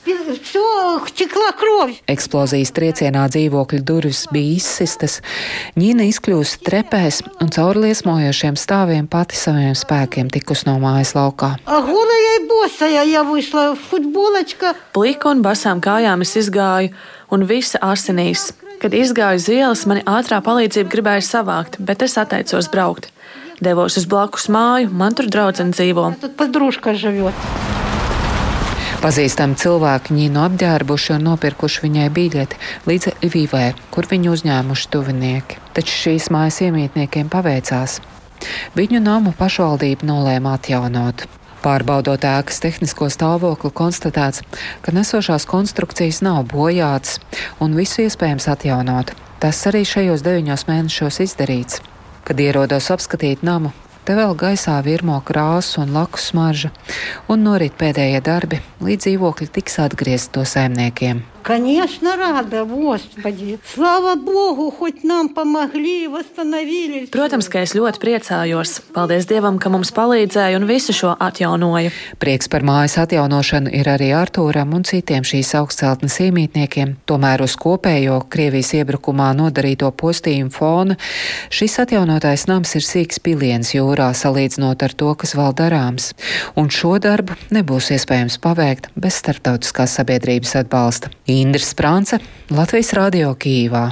Eksplozijas 2.12 2.72
triecienā 2.76 3.26
dzīvokļa 3.32 3.82
durvis 3.88 4.26
bija 4.34 4.58
izsistas, 4.58 5.22
ņina 5.80 6.10
izkļūst 6.10 6.66
trepēs 6.68 7.22
un 7.44 7.52
caur 7.56 7.80
liesmojošiem 7.84 8.60
stāviem 8.60 9.08
pati 9.12 9.40
saviem 9.40 9.76
spēkiem 9.78 10.32
tikus 10.34 10.66
no 10.68 10.78
mājas 10.84 11.16
laukā. 11.16 11.56
Pliku 14.96 15.32
un 15.32 15.42
basām 15.46 15.82
kājām 15.84 16.26
es 16.26 16.36
izgāju, 16.44 16.94
un 17.32 17.48
visa 17.50 17.82
asinīs. 17.84 18.52
Kad 18.82 18.94
izgāju 18.94 19.40
zielas, 19.42 19.86
mani 19.90 20.04
ātrā 20.10 20.42
palīdzība 20.44 20.92
gribēja 20.92 21.24
savākt, 21.26 21.80
bet 21.80 22.04
es 22.06 22.18
atteicos 22.20 22.68
braukt. 22.72 23.10
Devos 23.64 23.96
uz 23.96 24.06
blakus 24.12 24.50
māju, 24.52 24.90
man 24.92 25.16
tur 25.16 25.30
draudzene 25.32 25.72
dzīvo. 25.72 26.10
Tad 26.20 26.34
pat 26.36 26.52
drūška 26.52 26.96
žavot. 27.00 27.46
Pazīstami 29.00 29.56
cilvēki 29.62 30.16
Ņīnu 30.18 30.42
apģērbuši 30.42 31.14
un 31.16 31.28
nopirkuši 31.30 31.84
viņai 31.86 32.08
biļeti 32.16 32.60
līdz 32.90 33.14
Lvivai, 33.22 33.70
kur 33.94 34.10
viņu 34.12 34.34
uzņēmuši 34.34 34.92
tuvinieki. 34.92 35.62
Taču 35.78 35.96
šīs 36.02 36.28
mājas 36.34 36.60
iemītniekiem 36.66 37.30
paveicās. 37.32 38.00
Viņu 38.76 39.04
namu 39.06 39.32
pašvaldība 39.38 40.10
nolēma 40.10 40.58
atjaunot. 40.58 41.28
Pārbaudot 41.64 42.26
ēkas 42.28 42.60
tehnisko 42.62 43.08
stāvokli, 43.14 43.72
konstatēts, 43.74 44.44
ka 44.84 44.92
nesošās 44.94 45.48
konstrukcijas 45.50 46.20
nav 46.26 46.44
bojātas 46.52 47.22
un 47.64 47.78
visu 47.78 48.04
iespējams 48.04 48.52
atjaunot. 48.52 49.16
Tas 49.40 49.64
arī 49.70 49.86
šajos 49.88 50.26
deviņos 50.26 50.68
mēnešos 50.68 51.24
izdarīts. 51.30 51.82
Kad 52.26 52.40
ierodos 52.42 52.88
apskatīt 52.90 53.44
namu, 53.46 53.70
te 54.02 54.16
vēl 54.18 54.34
gaisā 54.34 54.80
virmo 54.82 55.20
krāsu 55.28 55.84
un 55.84 55.94
laku 55.94 56.18
smarža, 56.18 56.72
un 57.30 57.46
norit 57.46 57.78
pēdējie 57.78 58.24
darbi, 58.26 58.64
līdz 58.82 59.06
dzīvokļi 59.06 59.52
tiks 59.60 59.78
atgriezti 59.86 60.34
to 60.34 60.50
saimniekiem. 60.50 61.22
Конечно, 61.45 62.17
рада, 62.17 62.65
Господи. 62.65 63.59
Слава 63.75 64.15
Богу, 64.15 64.71
хоть 64.71 65.05
нам 65.05 65.29
помогли, 65.29 66.07
восстановили. 66.07 67.09
Protams, 67.11 67.49
ka 67.49 67.65
es 67.65 67.73
ļoti 67.75 67.99
priecājos. 67.99 68.81
Paldies 68.95 69.27
Dievam, 69.27 69.59
ka 69.59 69.73
mums 69.73 69.91
palīdzēja 69.97 70.61
un 70.61 70.67
visu 70.69 70.93
šo 70.95 71.15
atjaunoja. 71.19 71.91
Prieks 72.21 72.51
par 72.53 72.63
mājas 72.67 72.99
atjaunošanu 73.01 73.73
ir 73.73 73.89
arī 73.89 74.11
Artūram 74.15 74.75
un 74.77 74.85
citiem 74.85 75.25
šīs 75.25 75.55
augstceltnes 75.59 76.21
iemītniekiem. 76.27 76.99
Tomēr 77.09 77.43
uz 77.43 77.57
kopējo 77.61 78.21
Krievijas 78.31 78.75
iebrukumā 78.77 79.33
nodarīto 79.39 79.91
postījumu 79.91 80.53
fona 80.53 80.99
šis 81.51 81.79
atjaunotais 81.83 82.47
nams 82.51 82.77
ir 82.77 82.85
sīks 82.85 83.21
piliens 83.25 83.73
jūrā 83.75 84.11
salīdzinot 84.17 84.85
ar 84.85 84.95
to, 84.95 85.15
kas 85.19 85.35
vēl 85.39 85.57
darāms. 85.57 86.13
Un 86.61 86.71
šo 86.71 86.99
darbu 87.03 87.37
nebūs 87.55 87.91
iespējams 87.97 88.39
paveikt 88.45 88.91
bez 88.95 89.19
starptautiskās 89.23 89.97
sabiedrības 89.99 90.57
atbalsta. 90.63 91.11
Indra 91.36 91.60
Sprānce, 91.60 92.22
Latvijas 92.56 92.94
Rādio 92.96 93.34
Kīvā. 93.36 93.90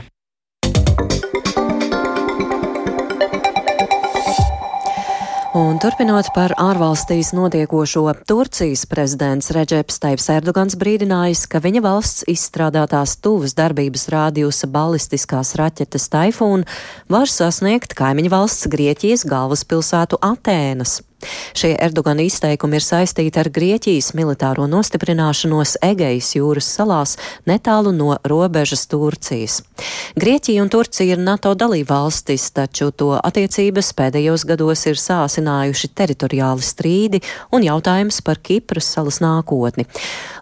Un 5.54 5.76
turpinot 5.78 6.30
par 6.34 6.54
ārvalstīs 6.58 7.34
notiekošo, 7.36 8.06
Turcijas 8.30 8.88
prezidents 8.90 9.52
Reģeps 9.54 10.00
Taips 10.02 10.30
Erdogans 10.34 10.78
brīdinājis, 10.80 11.44
ka 11.52 11.60
viņa 11.62 11.84
valsts 11.84 12.24
izstrādātās 12.32 13.18
tuvas 13.22 13.54
darbības 13.60 14.08
rādījusa 14.14 14.72
balistiskās 14.74 15.54
raķetes 15.60 16.08
Taifūna 16.16 16.66
var 17.12 17.30
sasniegt 17.30 17.98
kaimiņu 18.00 18.32
valsts 18.34 18.72
Grieķijas 18.72 19.28
galvaspilsētu 19.30 20.24
Atēnas. 20.26 21.02
Šie 21.58 21.74
Erdogana 21.80 22.26
izteikumi 22.26 22.80
ir 22.80 22.86
saistīti 22.86 23.42
ar 23.42 23.50
Grieķijas 23.54 24.14
militāro 24.18 24.68
nostiprināšanos 24.72 25.78
Egejas 25.84 26.34
jūras 26.38 26.70
salās 26.78 27.18
netālu 27.50 27.94
no 27.96 28.18
robežas 28.30 28.86
Turcijas. 28.92 29.62
Grieķija 30.20 30.64
un 30.64 30.72
Turcija 30.74 31.16
ir 31.16 31.22
NATO 31.22 31.54
dalībvalstis, 31.58 32.50
taču 32.56 32.92
to 32.92 33.14
attiecības 33.20 33.94
pēdējos 33.98 34.48
gados 34.50 34.86
ir 34.90 35.00
sāsinājuši 35.00 35.94
teritoriāli 35.98 36.66
strīdi 36.66 37.24
un 37.54 37.66
jautājums 37.66 38.22
par 38.26 38.42
Kipras 38.44 38.90
salas 38.96 39.22
nākotni. 39.24 39.88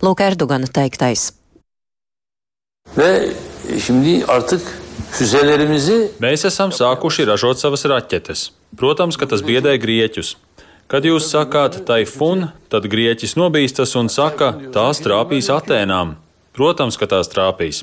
Lūk, 0.01 0.23
Erdogana 0.25 0.67
teiktais. 0.67 1.31
Ve 2.97 3.33
şimdi 3.79 4.25
artık 4.27 4.61
füzelerimizi 5.11 6.11
Mēs 6.19 6.45
esam 6.47 6.71
sākuši 6.75 7.27
ražot 7.29 7.59
savas 7.59 7.85
raķetes. 7.87 8.49
Protams, 8.77 9.17
ka 9.19 9.27
tas 9.27 9.43
biedē 9.43 9.75
grieķus. 9.79 10.35
Kad 10.91 11.05
jūs 11.07 11.29
sakāt 11.31 11.77
taifun, 11.87 12.49
tad 12.67 12.89
grieķis 12.91 13.37
nobīstas 13.39 13.95
un 13.95 14.09
saka, 14.11 14.51
tās 14.75 14.99
trāpīs 14.99 15.47
Atēnām. 15.53 16.17
Protams, 16.51 16.97
ka 16.99 17.07
tās 17.07 17.29
trāpīs. 17.31 17.77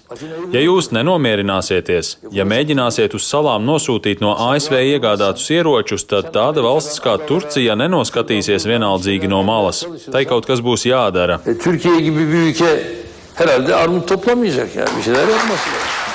Ja 0.52 0.60
jūs 0.60 0.90
nenomierināsieties, 0.92 2.10
ja 2.36 2.44
mēģināsiet 2.44 3.14
uz 3.16 3.24
salām 3.24 3.64
nosūtīt 3.64 4.20
no 4.20 4.34
ASV 4.50 4.76
iegādātus 4.90 5.48
ieročus, 5.56 6.04
tad 6.10 6.28
tāda 6.34 6.60
valsts 6.66 7.00
kā 7.00 7.16
Turcija 7.30 7.78
nenoskatīsies 7.80 8.68
vienaldzīgi 8.68 9.30
no 9.32 9.40
malas. 9.40 9.86
Tai 10.12 10.22
kaut 10.28 10.50
kas 10.50 10.60
būs 10.60 10.84
jādara. 10.90 11.40
e, 11.46 11.56
Türkiye 11.56 12.00
gibi 12.00 12.28
bir 12.28 12.52
ülke 12.52 12.70
herhalde 13.34 13.74
armut 13.74 14.08
toplamayacak 14.08 14.76
yani 14.76 14.90
bir 14.98 15.02
şeyler 15.02 15.28
yapması 15.28 15.68
lazım. 15.70 16.07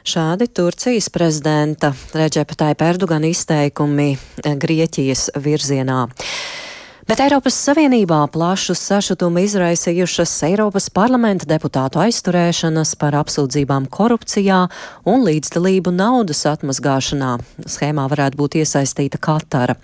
Šādi 0.00 0.48
Turcijas 0.48 1.10
prezidenta 1.12 1.92
Reģepa 2.16 2.56
Taipa 2.56 2.88
Erdogana 2.88 3.28
izteikumi 3.28 4.14
eh, 4.16 4.56
Grieķijas 4.56 5.28
virzienā. 5.36 6.06
Bet 7.10 7.18
Eiropas 7.24 7.56
Savienībā 7.58 8.20
plašu 8.30 8.76
sašutumu 8.78 9.42
izraisījušas 9.42 10.30
Eiropas 10.46 10.86
parlamenta 10.94 11.48
deputātu 11.50 11.98
aizturēšanas 12.04 12.92
par 13.00 13.16
apsūdzībām 13.18 13.88
korupcijā 13.90 14.60
un 15.10 15.26
līdzdalību 15.26 15.90
naudas 15.96 16.44
atmazgāšanā. 16.46 17.32
Schēmā 17.66 18.06
varētu 18.12 18.38
būt 18.38 18.56
iesaistīta 18.62 19.18
Katara. 19.18 19.74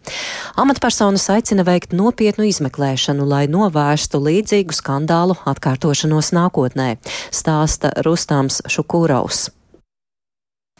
Amatpersonas 0.54 1.26
aicina 1.34 1.66
veikt 1.66 1.96
nopietnu 1.98 2.46
izmeklēšanu, 2.46 3.26
lai 3.26 3.44
novērstu 3.50 4.22
līdzīgu 4.22 4.78
skandālu 4.78 5.34
atkārtošanos 5.50 6.30
nākotnē, 6.36 6.92
stāsta 7.34 7.90
Rustams 8.06 8.62
Šukūraus. 8.70 9.48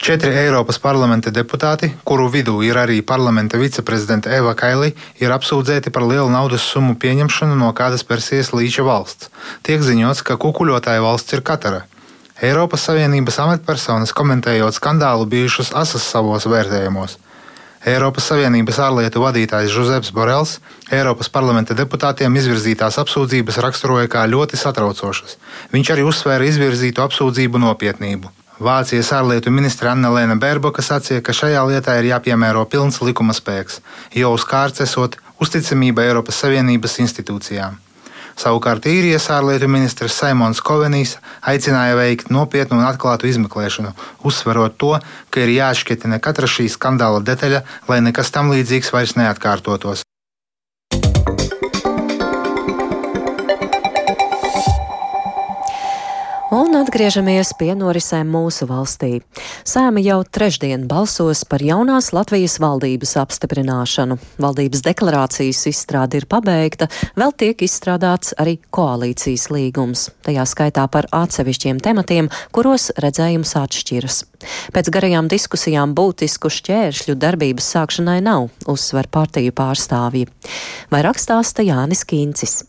Četri 0.07 0.31
Eiropas 0.39 0.77
parlamenta 0.79 1.33
deputāti, 1.35 1.89
kuru 2.07 2.29
vidū 2.31 2.61
ir 2.63 2.77
arī 2.79 3.01
parlamenta 3.03 3.59
viceprezidenta 3.59 4.31
Eva 4.37 4.53
Kaili, 4.55 4.93
ir 5.19 5.33
apsūdzēti 5.35 5.91
par 5.91 6.05
lielu 6.07 6.29
naudas 6.31 6.63
summu 6.63 6.95
pieņemšanu 7.01 7.57
no 7.59 7.73
kādas 7.75 8.05
Persijas 8.07 8.53
līča 8.55 8.85
valsts. 8.87 9.33
Tiek 9.67 9.83
ziņots, 9.83 10.23
ka 10.23 10.37
kukuļotāja 10.39 11.03
valsts 11.03 11.35
ir 11.35 11.43
Katara. 11.43 11.83
Eiropas 12.39 12.87
Savienības 12.87 13.41
amatpersonas 13.49 14.15
komentējot 14.15 14.79
skandālu 14.79 15.27
bijušas 15.27 15.73
asas 15.75 16.07
savos 16.07 16.47
vērtējumos. 16.47 17.19
Eiropas 17.83 18.31
Savienības 18.31 18.79
ārlietu 18.87 19.27
vadītājs 19.27 19.75
Žuzeps 19.75 20.15
Borels 20.15 20.59
Eiropas 20.93 21.33
parlamenta 21.33 21.75
deputātiem 21.75 22.37
izvirzītās 22.39 23.03
apsūdzības 23.03 23.63
raksturoja 23.65 24.13
kā 24.13 24.29
ļoti 24.31 24.61
satraucošas. 24.61 25.39
Viņš 25.75 25.95
arī 25.97 26.07
uzsvēra 26.07 26.47
izvirzīto 26.47 27.03
apsūdzību 27.11 27.67
nopietnību. 27.67 28.37
Vācijas 28.57 29.11
ārlietu 29.13 29.51
ministra 29.53 29.91
Anna 29.93 30.09
Lēna 30.09 30.39
Bērboka 30.41 30.81
sacīja, 30.81 31.21
ka 31.21 31.35
šajā 31.37 31.61
lietā 31.69 31.99
ir 32.01 32.09
jāpiemēro 32.09 32.63
pilns 32.73 33.03
likuma 33.05 33.37
spēks, 33.37 33.83
jo 34.17 34.31
uz 34.33 34.47
kārts 34.49 34.81
esot 34.81 35.19
uzticamība 35.45 36.07
Eiropas 36.07 36.41
Savienības 36.41 36.97
institūcijām. 37.05 37.77
Savukārt 38.41 38.89
īrijas 38.89 39.29
ārlietu 39.33 39.69
ministrs 39.69 40.17
Simons 40.17 40.63
Kovenijs 40.65 41.19
aicināja 41.45 42.01
veikt 42.01 42.33
nopietnu 42.33 42.81
un 42.81 42.89
atklātu 42.89 43.29
izmeklēšanu, 43.29 43.93
uzsverot 44.25 44.81
to, 44.81 44.95
ka 45.29 45.45
ir 45.45 45.53
jāšķietina 45.59 46.21
katra 46.25 46.49
šī 46.49 46.71
skandāla 46.73 47.21
detaļa, 47.29 47.65
lai 47.93 48.01
nekas 48.09 48.33
tam 48.33 48.53
līdzīgs 48.57 48.93
vairs 48.97 49.17
neatkārtotos. 49.21 50.06
Un 56.77 56.83
atgriežamies 56.85 57.55
pie 57.57 57.71
norisēm 57.73 58.29
mūsu 58.29 58.67
valstī. 58.69 59.23
Sēma 59.65 60.03
jau 60.05 60.19
trešdien 60.29 60.83
balsos 60.91 61.41
par 61.49 61.63
jaunās 61.65 62.11
Latvijas 62.13 62.59
valdības 62.61 63.15
apstiprināšanu. 63.23 64.19
Valdības 64.45 64.85
deklarācijas 64.85 65.63
izstrāde 65.73 66.21
ir 66.21 66.27
pabeigta, 66.29 66.91
vēl 67.17 67.33
tiek 67.41 67.65
izstrādāts 67.65 68.37
arī 68.37 68.59
koalīcijas 68.77 69.49
līgums, 69.57 70.05
tajā 70.29 70.45
skaitā 70.53 70.85
par 70.93 71.09
atsevišķiem 71.17 71.81
tematiem, 71.81 72.29
kuros 72.53 72.91
redzējums 73.01 73.57
atšķiras. 73.57 74.21
Pēc 74.77 74.93
garajām 74.93 75.33
diskusijām 75.33 75.97
būtisku 75.97 76.53
šķēršļu 76.53 77.17
darbības 77.25 77.73
sākšanai 77.73 78.21
nav, 78.29 78.51
uzsver 78.69 79.09
partiju 79.09 79.57
pārstāvji. 79.57 80.29
Vai 80.93 81.07
rakstāsta 81.09 81.65
Jānis 81.65 82.05
Kīncis? 82.05 82.67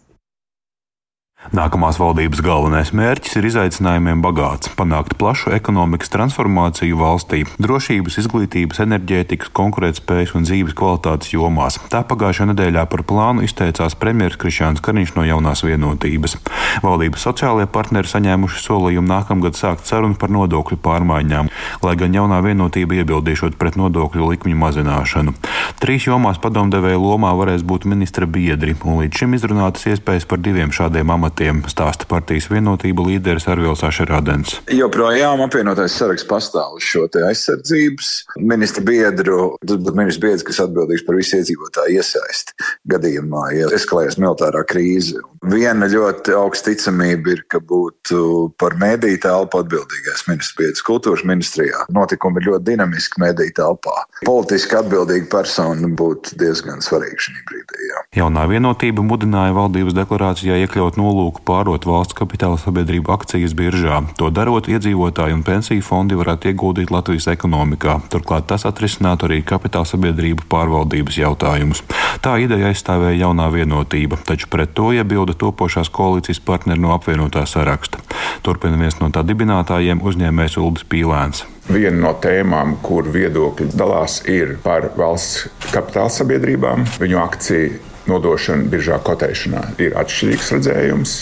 Nākamās 1.56 1.96
valdības 2.02 2.42
galvenais 2.44 2.90
mērķis 2.98 3.38
ir 3.38 3.46
izaicinājumiem 3.48 4.24
bagāts- 4.26 4.72
panākt 4.80 5.14
plašu 5.22 5.52
ekonomikas 5.54 6.10
transformāciju 6.10 6.98
valstī, 6.98 7.46
drošības, 7.62 8.18
izglītības, 8.20 8.82
enerģētikas, 8.84 9.52
konkurētspējas 9.54 10.34
un 10.36 10.44
dzīves 10.44 10.74
kvalitātes 10.74 11.30
jomās. 11.32 11.78
Tā 11.94 12.02
pagājušajā 12.04 12.52
nedēļā 12.52 12.84
par 12.90 13.04
plānu 13.04 13.46
izteicās 13.46 13.94
premjerministrs 13.96 14.42
Krišāns 14.42 14.82
Kariņš 14.82 15.16
no 15.16 15.24
jaunās 15.24 15.62
vienotības. 15.62 16.36
Valdības 16.82 17.22
sociālajie 17.28 17.68
partneri 17.68 18.08
saņēmuši 18.08 18.58
solījumu 18.68 19.08
nākamgad 19.08 19.54
sākt 19.54 19.86
sarunu 19.86 20.18
par 20.18 20.30
nodokļu 20.30 20.78
pārmaiņām, 20.82 21.50
lai 21.84 21.96
gan 21.96 22.14
jaunā 22.14 22.42
vienotība 22.42 22.98
iebildīšot 22.98 23.58
pret 23.58 23.78
nodokļu 23.78 24.32
likmju 24.34 24.58
mazināšanu. 24.58 25.34
Trīs 25.80 26.08
jomās 26.10 26.42
padomdevēja 26.42 26.98
lomā 26.98 27.32
varēs 27.38 27.62
būt 27.62 27.86
ministra 27.86 28.26
biedri, 28.26 28.76
un 28.84 29.00
līdz 29.04 29.14
šim 29.14 29.34
izrunātas 29.34 29.86
iespējas 29.86 30.28
par 30.28 30.40
diviem 30.40 30.72
šādiem 30.74 31.08
amatiem 31.08 31.27
amatiem, 31.28 31.60
stāsta 31.68 32.08
partijas 32.08 32.48
vienotība 32.48 33.04
līderis 33.04 33.48
Arvils 33.52 33.84
Ašerādens. 33.84 34.62
Joprojām 34.72 35.42
apvienotais 35.44 35.96
saraksts 36.00 36.28
pastāv 36.28 36.78
uz 36.78 36.86
šo 36.88 37.08
aizsardzības 37.28 38.12
ministra 38.40 38.84
biedru. 38.88 39.58
Tas 39.60 39.78
būtu 39.78 39.98
ministrs 39.98 40.24
biedrs, 40.24 40.46
kas 40.48 40.62
atbildīgs 40.64 41.04
par 41.08 41.18
visu 41.20 41.42
iedzīvotāju 41.42 42.00
iesaisti 42.00 42.56
gadījumā, 42.88 43.44
ja 43.58 43.68
eskalējas 43.76 44.20
militārā 44.22 44.64
krīze. 44.68 45.20
Viena 45.48 45.90
ļoti 45.92 46.34
augsta 46.38 46.72
ticamība 46.72 47.36
ir, 47.36 47.44
ka 47.52 47.60
būtu 47.60 48.54
par 48.60 48.78
mediju 48.80 49.20
telpu 49.28 49.62
atbildīgais 49.62 50.26
ministrs 50.30 50.56
biedrs 50.58 50.86
kultūras 50.88 51.26
ministrijā. 51.28 51.86
Notikumi 51.94 52.42
ir 52.42 52.52
ļoti 52.52 52.70
dinamiski 52.72 53.22
mediju 53.24 53.56
telpā. 53.60 54.06
Politiski 54.28 54.80
atbildīga 54.80 55.30
persona 55.32 55.92
būtu 55.92 56.40
diezgan 56.40 56.84
svarīga 56.86 57.28
šī 57.28 57.38
brīdī. 57.52 57.92
Jā. 57.92 58.07
Jaunā 58.18 58.48
vienotība 58.50 59.04
mudināja 59.06 59.54
valdības 59.54 59.94
deklarācijā 59.94 60.56
iekļaut 60.64 60.96
nolūku 60.98 61.44
pārdot 61.46 61.84
valsts 61.86 62.16
kapitāla 62.18 62.58
sabiedrību 62.58 63.12
akcijas 63.14 63.54
biržā. 63.54 64.00
To 64.18 64.32
darot, 64.34 64.66
iedzīvotāji 64.74 65.36
un 65.36 65.44
pensiju 65.46 65.84
fondi 65.86 66.18
varētu 66.18 66.50
ieguldīt 66.50 66.90
Latvijas 66.90 67.28
ekonomikā. 67.36 68.00
Turklāt 68.10 68.48
tas 68.50 68.66
atrisinātu 68.66 69.28
arī 69.28 69.44
kapitāla 69.46 69.86
sabiedrību 69.86 70.48
pārvaldības 70.50 71.20
jautājumus. 71.22 71.84
Tā 72.26 72.40
ideja 72.42 72.72
aizstāvēja 72.72 73.28
jaunā 73.28 73.52
vienotība, 73.54 74.18
taču 74.26 74.50
pret 74.50 74.74
to 74.74 74.90
iebilda 74.98 75.38
topošās 75.38 75.94
koalīcijas 75.94 76.42
partneri 76.42 76.82
no 76.82 76.96
apvienotā 76.98 77.46
saraksta. 77.46 78.02
Turpina 78.42 78.82
viens 78.82 78.98
no 78.98 79.12
tā 79.14 79.22
dibinātājiem 79.30 80.02
uzņēmējs 80.02 80.58
Uldis 80.64 80.90
Pīlēns. 80.90 81.46
Viena 81.68 81.98
no 82.00 82.14
tēmām, 82.24 82.78
kur 82.80 83.10
viedokļi 83.12 83.74
dalās, 83.76 84.22
ir 84.32 84.56
par 84.64 84.94
valsts 84.96 85.50
kapitāla 85.74 86.12
sabiedrībām, 86.16 86.86
viņu 87.02 87.20
akciju 87.20 87.74
nodošana 88.08 88.70
biržā 88.72 89.02
kotēšanā 89.04 89.64
ir 89.84 89.98
atšķirīgs 90.00 90.52
redzējums. 90.56 91.16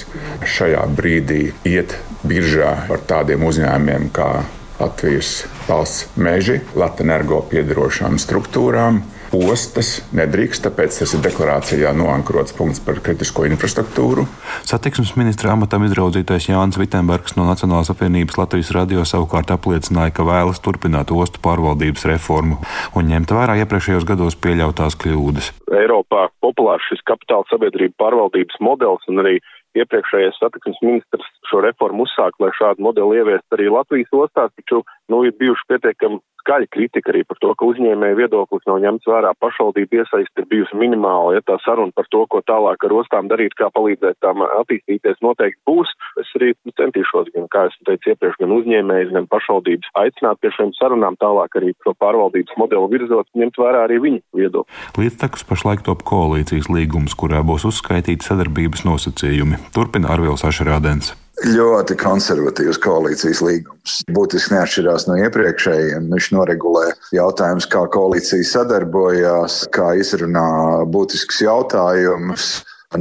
Šajā 0.45 0.83
brīdī 0.97 1.47
iet 1.65 1.97
biržā 2.25 2.75
ar 2.93 3.01
tādiem 3.09 3.45
uzņēmumiem 3.47 4.11
kā 4.13 4.29
Latvijas 4.77 5.45
valsts 5.65 6.11
meži, 6.19 6.59
Latvijas 6.75 7.07
energo 7.07 7.41
piedarošām 7.49 8.19
struktūrām. 8.21 9.01
Ostas 9.35 9.99
nedrīkst, 10.15 10.63
tāpēc 10.63 10.95
tas 11.01 11.13
ir 11.15 11.21
deklarācijā 11.25 11.91
noankrots 11.97 12.55
punkts 12.55 12.79
par 12.83 13.01
kritisko 13.03 13.43
infrastruktūru. 13.49 14.23
Satiksmes 14.67 15.15
ministra 15.19 15.51
amatam 15.51 15.83
izraudzītais 15.87 16.47
Jānis 16.47 16.79
Vitsenbergs 16.79 17.35
no 17.35 17.47
Nacionālās 17.49 17.91
apvienības 17.91 18.39
Latvijas 18.39 18.71
radio 18.77 19.03
savukārt 19.07 19.51
apliecināja, 19.51 20.13
ka 20.15 20.27
vēlas 20.27 20.61
turpināt 20.63 21.11
ostu 21.11 21.41
pārvaldības 21.43 22.07
reformu 22.13 22.61
un 22.95 23.11
ņemt 23.11 23.35
vērā 23.35 23.57
iepriekšējos 23.65 24.07
gados 24.07 24.39
pieļautās 24.39 24.95
kļūdas. 25.03 25.51
Eiropā 25.83 26.29
populārs 26.39 26.87
šis 26.87 27.03
kapitāla 27.09 27.47
sabiedrība 27.51 27.99
pārvaldības 28.05 28.63
modelis 28.63 29.11
un 29.11 29.23
arī 29.25 29.39
iepriekšējais 29.81 30.39
satiksmes 30.41 30.79
ministrs 30.85 31.27
šo 31.49 31.63
reformu 31.65 32.05
uzsāka, 32.05 32.39
lai 32.43 32.53
šādu 32.57 32.85
modeli 32.85 33.21
ieviest 33.21 33.57
arī 33.57 33.69
Latvijas 33.73 34.15
ostās, 34.15 34.53
taču 34.59 34.83
nu, 35.11 35.23
ir 35.27 35.35
bijuši 35.39 35.69
pietiekami 35.71 36.21
skaļa 36.45 36.69
kritika 36.69 37.11
arī 37.11 37.23
par 37.25 37.39
to, 37.41 37.51
ka 37.57 37.65
uzņēmēja 37.65 38.17
viedoklis 38.19 38.65
nav 38.69 38.77
ņemts 38.83 39.09
vērā, 39.09 39.33
pašvaldība 39.41 40.01
iesaisti 40.01 40.43
ir 40.43 40.47
bijusi 40.51 40.77
minimāla, 40.77 41.33
ja 41.37 41.41
tā 41.45 41.57
saruna 41.65 41.93
par 41.97 42.05
to, 42.13 42.21
ko 42.29 42.41
tālāk 42.45 42.85
ar 42.85 42.95
ostām 43.01 43.29
darīt, 43.31 43.57
kā 43.57 43.71
palīdzēt 43.73 44.21
tām 44.21 44.45
attīstīties, 44.45 45.17
noteikti 45.25 45.61
būs. 45.65 45.89
Es 46.21 46.29
arī 46.37 46.53
centīšos, 46.77 47.31
gan, 47.33 47.49
kā 47.51 47.65
es 47.71 47.77
teicu 47.89 48.13
iepriekš, 48.13 48.37
gan 48.43 48.53
uzņēmējs, 48.59 49.13
gan 49.17 49.29
pašvaldības 49.33 49.93
aicināt 50.03 50.41
pie 50.41 50.53
šiem 50.55 50.73
sarunām 50.77 51.17
tālāk 51.21 51.57
arī 51.59 51.73
šo 51.83 51.95
pārvaldības 52.01 52.59
modeli 52.61 52.91
virzot, 52.93 53.29
ņemt 53.33 53.61
vērā 53.61 53.85
arī 53.89 53.99
viņu 54.05 54.21
viedokli. 54.37 54.83
Līdztekus 55.01 55.47
pašlaik 55.49 55.85
top 55.87 56.05
koalīcijas 56.07 56.69
līgums, 56.69 57.17
kurā 57.17 57.41
būs 57.45 57.65
uzskaitīti 57.71 58.27
sadarbības 58.27 58.85
nosacījumi. 58.87 59.64
Turpina 59.73 60.13
Arvils 60.13 60.45
Ašrādens. 60.47 61.13
ļoti 61.43 61.97
konservatīvs 61.99 62.79
koalīcijas 62.83 63.41
līgums. 63.43 63.97
Būtiski 64.15 64.53
neatšķirās 64.55 65.07
no 65.09 65.17
iepriekšējiem. 65.19 66.07
Viņš 66.13 66.29
noregulē 66.31 66.85
jautājumus, 67.15 67.67
kā 67.67 67.83
koalīcija 67.91 68.47
sadarbojās, 68.47 69.65
kā 69.75 69.91
izrunā 69.99 70.47
būtiskus 70.87 71.43
jautājumus 71.43 72.47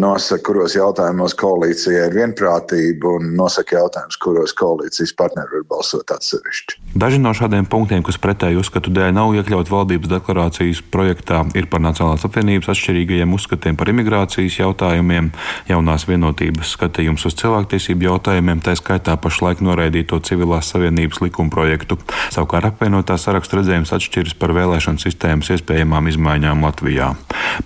nosaka, 0.00 0.42
kuros 0.46 0.74
jautājumos 0.76 1.34
koalīcija 1.38 2.08
ir 2.08 2.16
vienprātība, 2.16 3.16
un 3.18 3.34
nosaka 3.38 3.78
jautājumus, 3.78 4.18
kuros 4.22 4.54
koalīcijas 4.58 5.14
partneri 5.18 5.58
var 5.58 5.66
balsot 5.74 6.12
atsevišķi. 6.14 6.80
Daži 6.94 7.18
no 7.18 7.32
šādiem 7.34 7.66
punktiem, 7.70 8.04
kas 8.06 8.20
pretēji 8.22 8.60
uzskatu 8.60 8.92
dēļ 8.94 9.14
nav 9.16 9.34
iekļaut 9.38 9.70
valdības 9.72 10.12
deklarācijas 10.12 10.82
projektā, 10.94 11.42
ir 11.58 11.68
par 11.70 11.82
Nacionālās 11.84 12.24
apvienības 12.28 12.70
atšķirīgajiem 12.74 13.34
uzskatiem 13.34 13.78
par 13.80 13.90
imigrācijas 13.90 14.60
jautājumiem, 14.60 15.32
jaunās 15.68 16.06
vienotības 16.08 16.74
skatījums 16.76 17.26
uz 17.28 17.36
cilvēktiesību 17.40 18.08
jautājumiem, 18.08 18.62
tā 18.64 18.76
skaitā 18.78 19.16
pašlaik 19.20 19.62
noraidīto 19.64 20.20
civilās 20.24 20.70
savienības 20.74 21.22
likuma 21.24 21.52
projektu. 21.52 21.98
Savukārt 22.34 22.70
apvienotā 22.70 23.18
saraksta 23.20 23.58
redzējums 23.58 23.94
atšķiras 23.96 24.38
par 24.38 24.54
vēlēšanu 24.56 25.02
sistēmas 25.02 25.50
iespējamām 25.56 26.12
izmaiņām 26.12 26.64
Latvijā. 26.64 27.12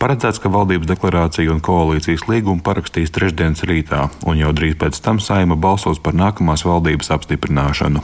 Paredzēts, 0.00 0.40
ka 0.42 0.50
valdības 0.52 0.88
deklarācija 0.90 1.52
un 1.52 1.62
koalīcijas 1.64 2.17
koalīcijas 2.18 2.28
līgumu 2.28 2.62
parakstīs 2.62 3.10
trešdienas 3.10 3.64
rītā, 3.64 4.08
un 4.26 4.38
jau 4.38 4.52
drīz 4.52 4.76
pēc 4.78 5.00
tam 5.00 5.18
saima 5.20 5.56
balsos 5.56 5.98
par 5.98 6.14
nākamās 6.14 6.64
valdības 6.64 7.10
apstiprināšanu. 7.10 8.02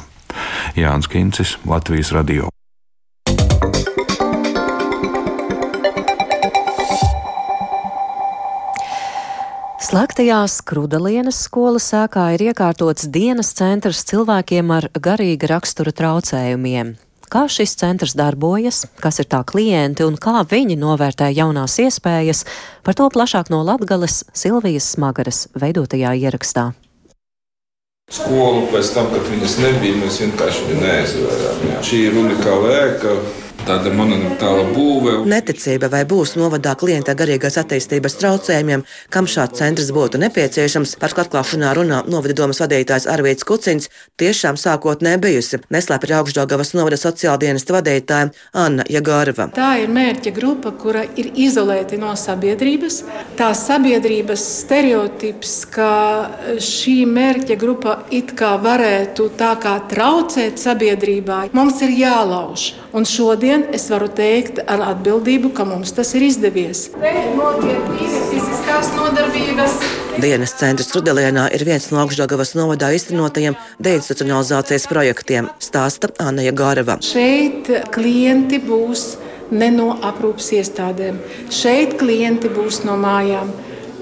Jānis 0.77 1.09
Kincis, 1.09 1.59
Latvijas 1.67 2.13
Radio. 2.13 2.49
Slēgtajā 9.85 10.47
Skrudalienas 10.49 11.39
skolas 11.45 11.87
sēkā 11.93 12.35
ir 12.35 12.51
iekārtots 12.51 13.07
dienas 13.07 13.53
centrs 13.55 14.05
cilvēkiem 14.09 14.71
ar 14.71 14.89
garīga 14.99 15.55
rakstura 15.55 15.93
traucējumiem 15.93 16.97
kā 17.33 17.45
šis 17.51 17.77
centrs 17.81 18.15
darbojas, 18.19 18.85
kas 19.01 19.21
ir 19.23 19.29
tā 19.31 19.43
klienti 19.47 20.07
un 20.07 20.17
kā 20.21 20.43
viņi 20.51 20.77
novērtē 20.81 21.31
jaunās 21.35 21.79
iespējas, 21.83 22.45
par 22.87 22.97
to 22.99 23.09
plašāk 23.13 23.51
no 23.53 23.63
Latgales 23.67 24.23
Silvijas 24.37 24.93
Smagaras 24.95 25.47
veidotajā 25.59 26.15
ierakstā. 26.25 26.73
Skolu 28.13 28.67
pēc 28.69 28.91
tam, 28.93 29.09
kad 29.15 29.25
viņas 29.31 29.55
nebija, 29.63 29.97
mēs 30.03 30.21
vienkārši 30.21 30.77
neaizvērām. 30.77 31.63
Šī 31.89 32.03
ir 32.11 32.19
unikāla 32.21 32.75
ēka, 32.83 33.15
tāda 33.69 33.91
monumentāla 33.95 34.65
būve. 34.75 35.15
Neticība, 35.29 35.89
vai 35.93 36.03
būs 36.09 36.35
novadā 36.37 36.75
klienta 36.79 37.15
garīgās 37.17 37.57
attīstības 37.61 38.19
traucējumiem, 38.21 38.85
kam 39.15 39.29
šāds 39.31 39.61
centrs 39.61 39.91
būtu 39.95 40.21
nepieciešams, 40.21 40.97
par 41.01 41.15
ko 41.15 41.25
atklāšanā 41.25 41.73
runā 41.77 42.03
novada 42.11 42.37
domas 42.41 42.61
vadītājs 42.63 43.09
Arvīts 43.11 43.47
Kucins, 43.49 43.91
tiešām 44.21 44.59
sākotnē 44.61 45.17
bijusi. 45.23 45.63
Neslēpj 45.75 46.15
augšdaugavas 46.19 46.75
novada 46.77 46.99
sociāldienesta 47.01 47.77
vadītāja 47.79 48.33
Anna 48.53 48.85
Jagārva. 48.91 49.49
Tā 49.57 49.71
ir 49.83 49.93
mērķa 49.95 50.35
grupa, 50.37 50.75
kura 50.77 51.07
ir 51.17 51.33
izolēta 51.47 51.99
no 52.01 52.13
sabiedrības. 52.19 53.01
Tā 53.39 53.53
sabiedrības 53.57 54.45
stereotips, 54.61 55.57
ka 55.75 55.91
šī 56.61 56.99
mērķa 57.09 57.59
grupa 57.61 57.99
it 58.15 58.35
kā 58.37 58.55
varētu 58.61 59.31
tā 59.39 59.55
kā 59.63 59.79
traucēt 59.91 60.61
sabiedrībai, 60.61 61.49
mums 61.57 61.81
ir 61.85 61.97
jālauž. 62.05 62.73
Un 62.95 63.07
šodien 63.09 63.54
šodien 63.55 63.75
es 63.75 63.89
varu 63.91 64.09
teikt 64.09 64.59
ar 64.67 64.81
atbildību, 64.95 65.53
ka 65.55 65.65
mums 65.65 65.93
tas 65.93 66.15
ir 66.15 66.23
izdevies. 66.23 66.91
Dienas 70.19 70.55
centrs 70.59 70.95
Rudelienā 70.95 71.49
ir 71.55 71.65
viens 71.65 71.91
no 71.91 72.01
augšdaļgavas 72.03 72.55
novadā 72.55 72.93
iztenotajiem 72.95 73.57
deinstitucionalizācijas 73.79 74.87
projektiem, 74.89 75.51
stāsta 75.61 76.11
Anna 76.19 76.51
Garava. 76.53 76.99
Šeit 77.03 77.71
klienti 77.95 78.59
būs 78.59 79.17
ne 79.51 79.71
no 79.71 79.95
aprūpas 80.03 80.51
iestādēm, 80.59 81.19
šeit 81.51 81.99
klienti 81.99 82.49
būs 82.49 82.85
no 82.85 82.97
mājām. 82.97 83.53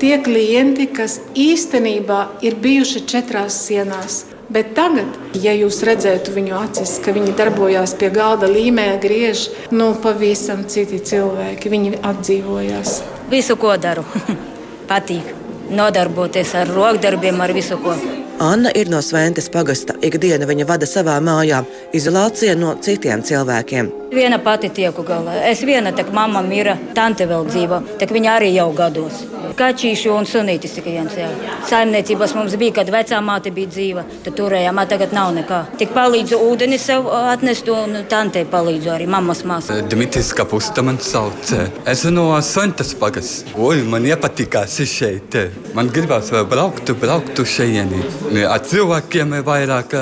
Tie 0.01 0.17
klienti, 0.19 0.89
kas 0.91 1.21
īstenībā 1.39 2.43
ir 2.43 2.57
bijuši 2.59 3.05
četrās 3.07 3.61
sienās, 3.69 4.25
Bet 4.53 4.75
tagad, 4.77 5.15
ja 5.41 5.55
jūs 5.57 5.79
redzētu 5.87 6.35
viņu 6.35 6.57
acis, 6.59 6.99
ka 7.01 7.15
viņi 7.17 7.33
darbojās 7.39 7.95
pie 7.97 8.11
galda 8.13 8.51
līmē, 8.53 8.99
griež, 9.01 9.47
nu, 9.73 9.93
pavisam 10.03 10.67
citi 10.69 10.99
cilvēki, 11.01 11.73
viņi 11.73 12.01
atdzīvojās. 12.05 12.99
Visu, 13.33 13.57
ko 13.57 13.79
daru, 13.81 14.05
patīk. 14.91 15.33
Nodarboties 15.73 16.53
ar 16.59 16.69
rokdarbiem, 16.69 17.41
ar 17.41 17.55
visu, 17.57 17.81
ko. 17.81 17.97
Anna 18.45 18.75
ir 18.77 18.93
no 18.93 19.01
Svētas 19.01 19.49
pagasta. 19.55 19.97
Ikdiena 20.05 20.45
viņa 20.51 20.69
vada 20.69 20.91
savā 20.91 21.17
mājā, 21.25 21.63
izolācija 21.97 22.59
no 22.59 22.77
citiem 22.85 23.25
cilvēkiem. 23.25 24.02
Viena 24.13 24.37
pati 24.45 24.69
tieku 24.69 25.03
galā. 25.09 25.39
Es 25.49 25.63
viena, 25.65 25.89
tā 25.97 26.05
mamma 26.13 26.43
mira, 26.45 26.75
tante 26.93 27.25
vēl 27.25 27.47
dzīvo, 27.49 27.79
tā 27.97 28.09
viņa 28.13 28.35
arī 28.37 28.51
jau 28.53 28.67
gados. 28.77 29.23
Kačīši 29.57 30.11
un 30.13 30.27
sunītis 30.29 30.75
tikai 30.77 30.95
viens. 30.99 31.15
Jā. 31.17 31.29
Saimniecībās 31.69 32.35
mums 32.37 32.57
bija, 32.61 32.75
kad 32.79 32.91
vecā 32.93 33.21
māte 33.25 33.53
bija 33.53 33.71
dzīva, 33.73 34.05
tad 34.25 34.37
turējām, 34.37 34.81
tagad 34.89 35.15
nav 35.17 35.33
nekā. 35.37 35.61
Tik 35.81 35.95
palīdzu 35.97 36.41
ūdeni 36.45 36.79
sev 36.81 37.09
atnest 37.13 37.69
un 37.73 38.03
tantei 38.09 38.45
palīdzu 38.49 38.93
arī 38.93 39.09
mammas 39.09 39.43
māsai. 39.49 39.81
Dimitris 39.89 40.33
Kapusta 40.37 40.85
man 40.85 41.01
sauc. 41.01 41.53
Es 41.89 42.05
no 42.13 42.29
Svētas 42.45 42.93
pagas. 43.01 43.33
Oi, 43.57 43.81
man 43.89 44.09
iepatikās 44.09 44.77
šeit. 44.89 45.39
Man 45.77 45.89
gribās 45.93 46.29
vēl 46.33 46.45
braukt, 46.49 46.93
braukt 47.01 47.41
uz 47.41 47.57
šejieni 47.57 48.05
ar 48.49 48.61
cilvēkiem 48.65 49.39
vairāk 49.47 49.97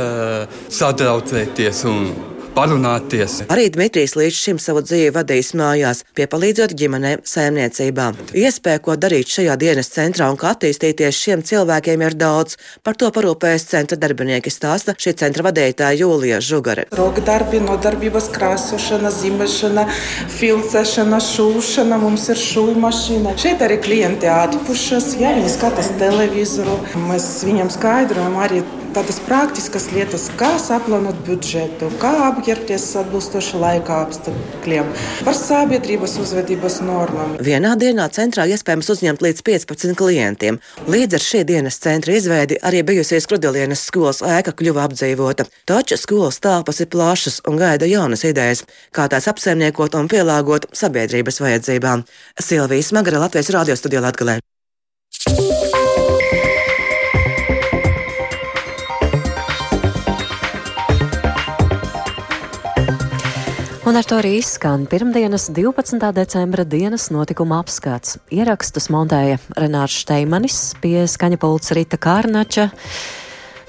sadraudzēties 0.70 1.86
un 1.90 2.10
parunāties. 2.54 3.40
Arī 3.52 3.68
Dmitrijs 3.72 4.16
līdz 4.18 4.36
šim 4.36 4.60
savu 4.62 4.82
dzīvi 4.84 5.12
vadījis 5.14 5.52
mājās, 5.58 6.02
piepalīdzot 6.18 6.74
ģimenēm 6.78 7.22
saimniecībā. 7.26 8.10
Iespēja, 8.36 8.82
ko 8.84 8.96
darīt 9.00 9.30
šajā 9.34 9.56
dienas 9.60 9.90
centrā 9.94 10.30
un 10.32 10.38
kā 10.40 10.54
attīstīties 10.54 11.20
šiem 11.20 11.44
cilvēkiem, 11.46 12.04
ir 12.06 12.16
daudz. 12.18 12.56
Par 12.86 12.98
to 13.00 13.10
parūpējas 13.14 13.68
centra 13.70 13.98
darbinieki 14.00 14.52
stāsta 14.52 14.96
šī 14.98 15.14
centra 15.22 15.46
vadītāja 15.48 16.00
Jūlija 16.02 16.40
Žugare. 16.44 16.86
Rokdarbi, 16.96 17.62
nodarbības 17.64 18.30
krāsošana, 18.34 19.12
zīmēšana, 19.14 19.86
filcēšana, 20.38 21.22
šūšana, 21.30 22.00
mums 22.02 22.28
ir 22.32 22.40
šūju 22.40 22.76
mašīna. 22.82 23.36
Šeit 23.40 23.64
arī 23.66 23.80
klienti 23.84 24.30
atpušas, 24.30 25.14
ja 25.20 25.34
viņi 25.38 25.54
skatās 25.54 25.92
televizoru. 26.00 26.78
Mēs 27.08 27.32
viņam 27.46 27.72
skaidrojam 27.72 28.38
arī 28.40 28.64
tādas 28.94 29.20
praktiskas 29.24 29.88
lietas, 29.94 30.26
kā 30.38 30.50
saplānot 30.60 31.18
budžetu, 31.26 31.90
kā 32.02 32.10
apģērbties 32.28 32.86
atbilstoši 33.02 33.60
laika 33.60 34.00
apstākļiem, 34.04 34.90
par 35.26 35.36
sabiedrības 35.38 36.16
uzvedības 36.22 36.80
normām. 36.86 37.36
Vienā 37.44 37.76
dienā 37.80 38.08
centrā 38.14 38.46
iespējams 38.50 38.90
uzņemt 38.94 39.24
līdz 39.26 39.44
15 39.46 39.96
klientiem. 40.00 40.60
Līdz 40.90 41.18
ar 41.18 41.26
šī 41.26 41.44
dienas 41.48 41.80
centra 41.82 42.16
izveidi 42.18 42.58
arī 42.66 42.82
bijusies 42.90 43.28
Krudelienas 43.30 43.86
skolas 43.86 44.22
ēka 44.26 44.54
kļuva 44.58 44.88
apdzīvota. 44.88 45.46
Taču 45.70 45.98
skolas 46.00 46.40
telpas 46.42 46.82
ir 46.82 46.90
plašas 46.92 47.40
un 47.48 47.60
gaida 47.60 47.88
jaunas 47.90 48.26
idejas, 48.26 48.66
kā 48.96 49.06
tās 49.12 49.30
apsaimniekot 49.30 49.98
un 50.00 50.10
pielāgot 50.10 50.70
sabiedrības 50.76 51.42
vajadzībām. 51.44 52.06
Silvijas 52.40 52.94
Magara 52.96 53.26
Latvijas 53.26 53.54
radio 53.54 53.78
studijā 53.78 54.02
Latgalē. 54.04 54.40
Un 63.90 63.96
ar 63.98 64.06
to 64.06 64.20
arī 64.20 64.36
izskan 64.38 64.84
pirmdienas 64.86 65.48
12. 65.50 66.12
decembra 66.14 66.62
dienas 66.62 67.08
notikuma 67.10 67.56
apskats. 67.58 68.20
Ierakstus 68.30 68.86
montēja 68.94 69.40
Renārs 69.58 69.96
Šteimanis 70.04 70.58
pie 70.78 71.08
skaņa 71.10 71.40
pulca 71.42 71.74
Rita 71.74 71.98
Kārnača. 71.98 72.68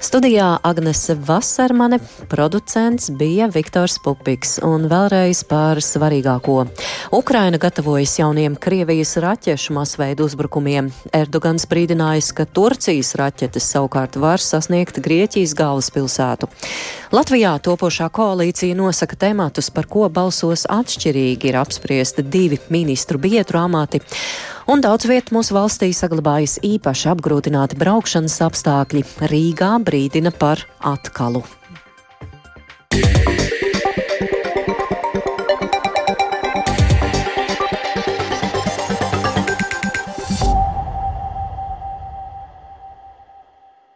Studijā 0.02 0.58
Agnese 0.62 1.14
Vasarmane, 1.14 1.98
producents 2.28 3.10
bija 3.10 3.46
Viktors 3.54 4.00
Pupiks 4.02 4.56
un 4.66 4.88
vēlreiz 4.90 5.44
par 5.46 5.78
svarīgāko. 5.78 6.56
Ukraina 7.14 7.60
gatavojas 7.62 8.16
jauniem 8.18 8.56
Krievijas 8.58 9.14
raķešu 9.22 9.76
masveidu 9.76 10.26
uzbrukumiem. 10.26 10.88
Erdogans 11.14 11.68
brīdinājis, 11.70 12.32
ka 12.34 12.48
Turcijas 12.50 13.14
raķetes 13.20 13.68
savukārt 13.76 14.18
var 14.18 14.42
sasniegt 14.42 14.98
Grieķijas 15.04 15.54
galvaspilsētu. 15.54 16.50
Latvijā 17.14 17.54
topošā 17.62 18.10
koalīcija 18.10 18.74
nosaka 18.74 19.14
tematus, 19.14 19.70
par 19.70 19.86
ko 19.86 20.08
balsos 20.10 20.66
atšķirīgi 20.66 21.52
ir 21.52 21.60
apspriesti 21.62 22.26
divi 22.26 22.58
ministru 22.74 23.22
biedru 23.22 23.62
amati 23.62 24.02
un 24.70 24.84
daudz 24.84 25.08
vietu 25.10 25.36
mūsu 25.38 25.56
valstī 25.56 25.92
saglabājas 25.96 26.58
īpaši 26.66 27.10
apgrūtināti 27.14 27.78
braukšanas 27.80 28.38
apstākļi. 28.48 29.06
Rīgā 29.32 29.74
brīdina 29.86 30.34
par 30.36 30.66
atkalu. 30.78 31.44
Yeah. 32.92 33.51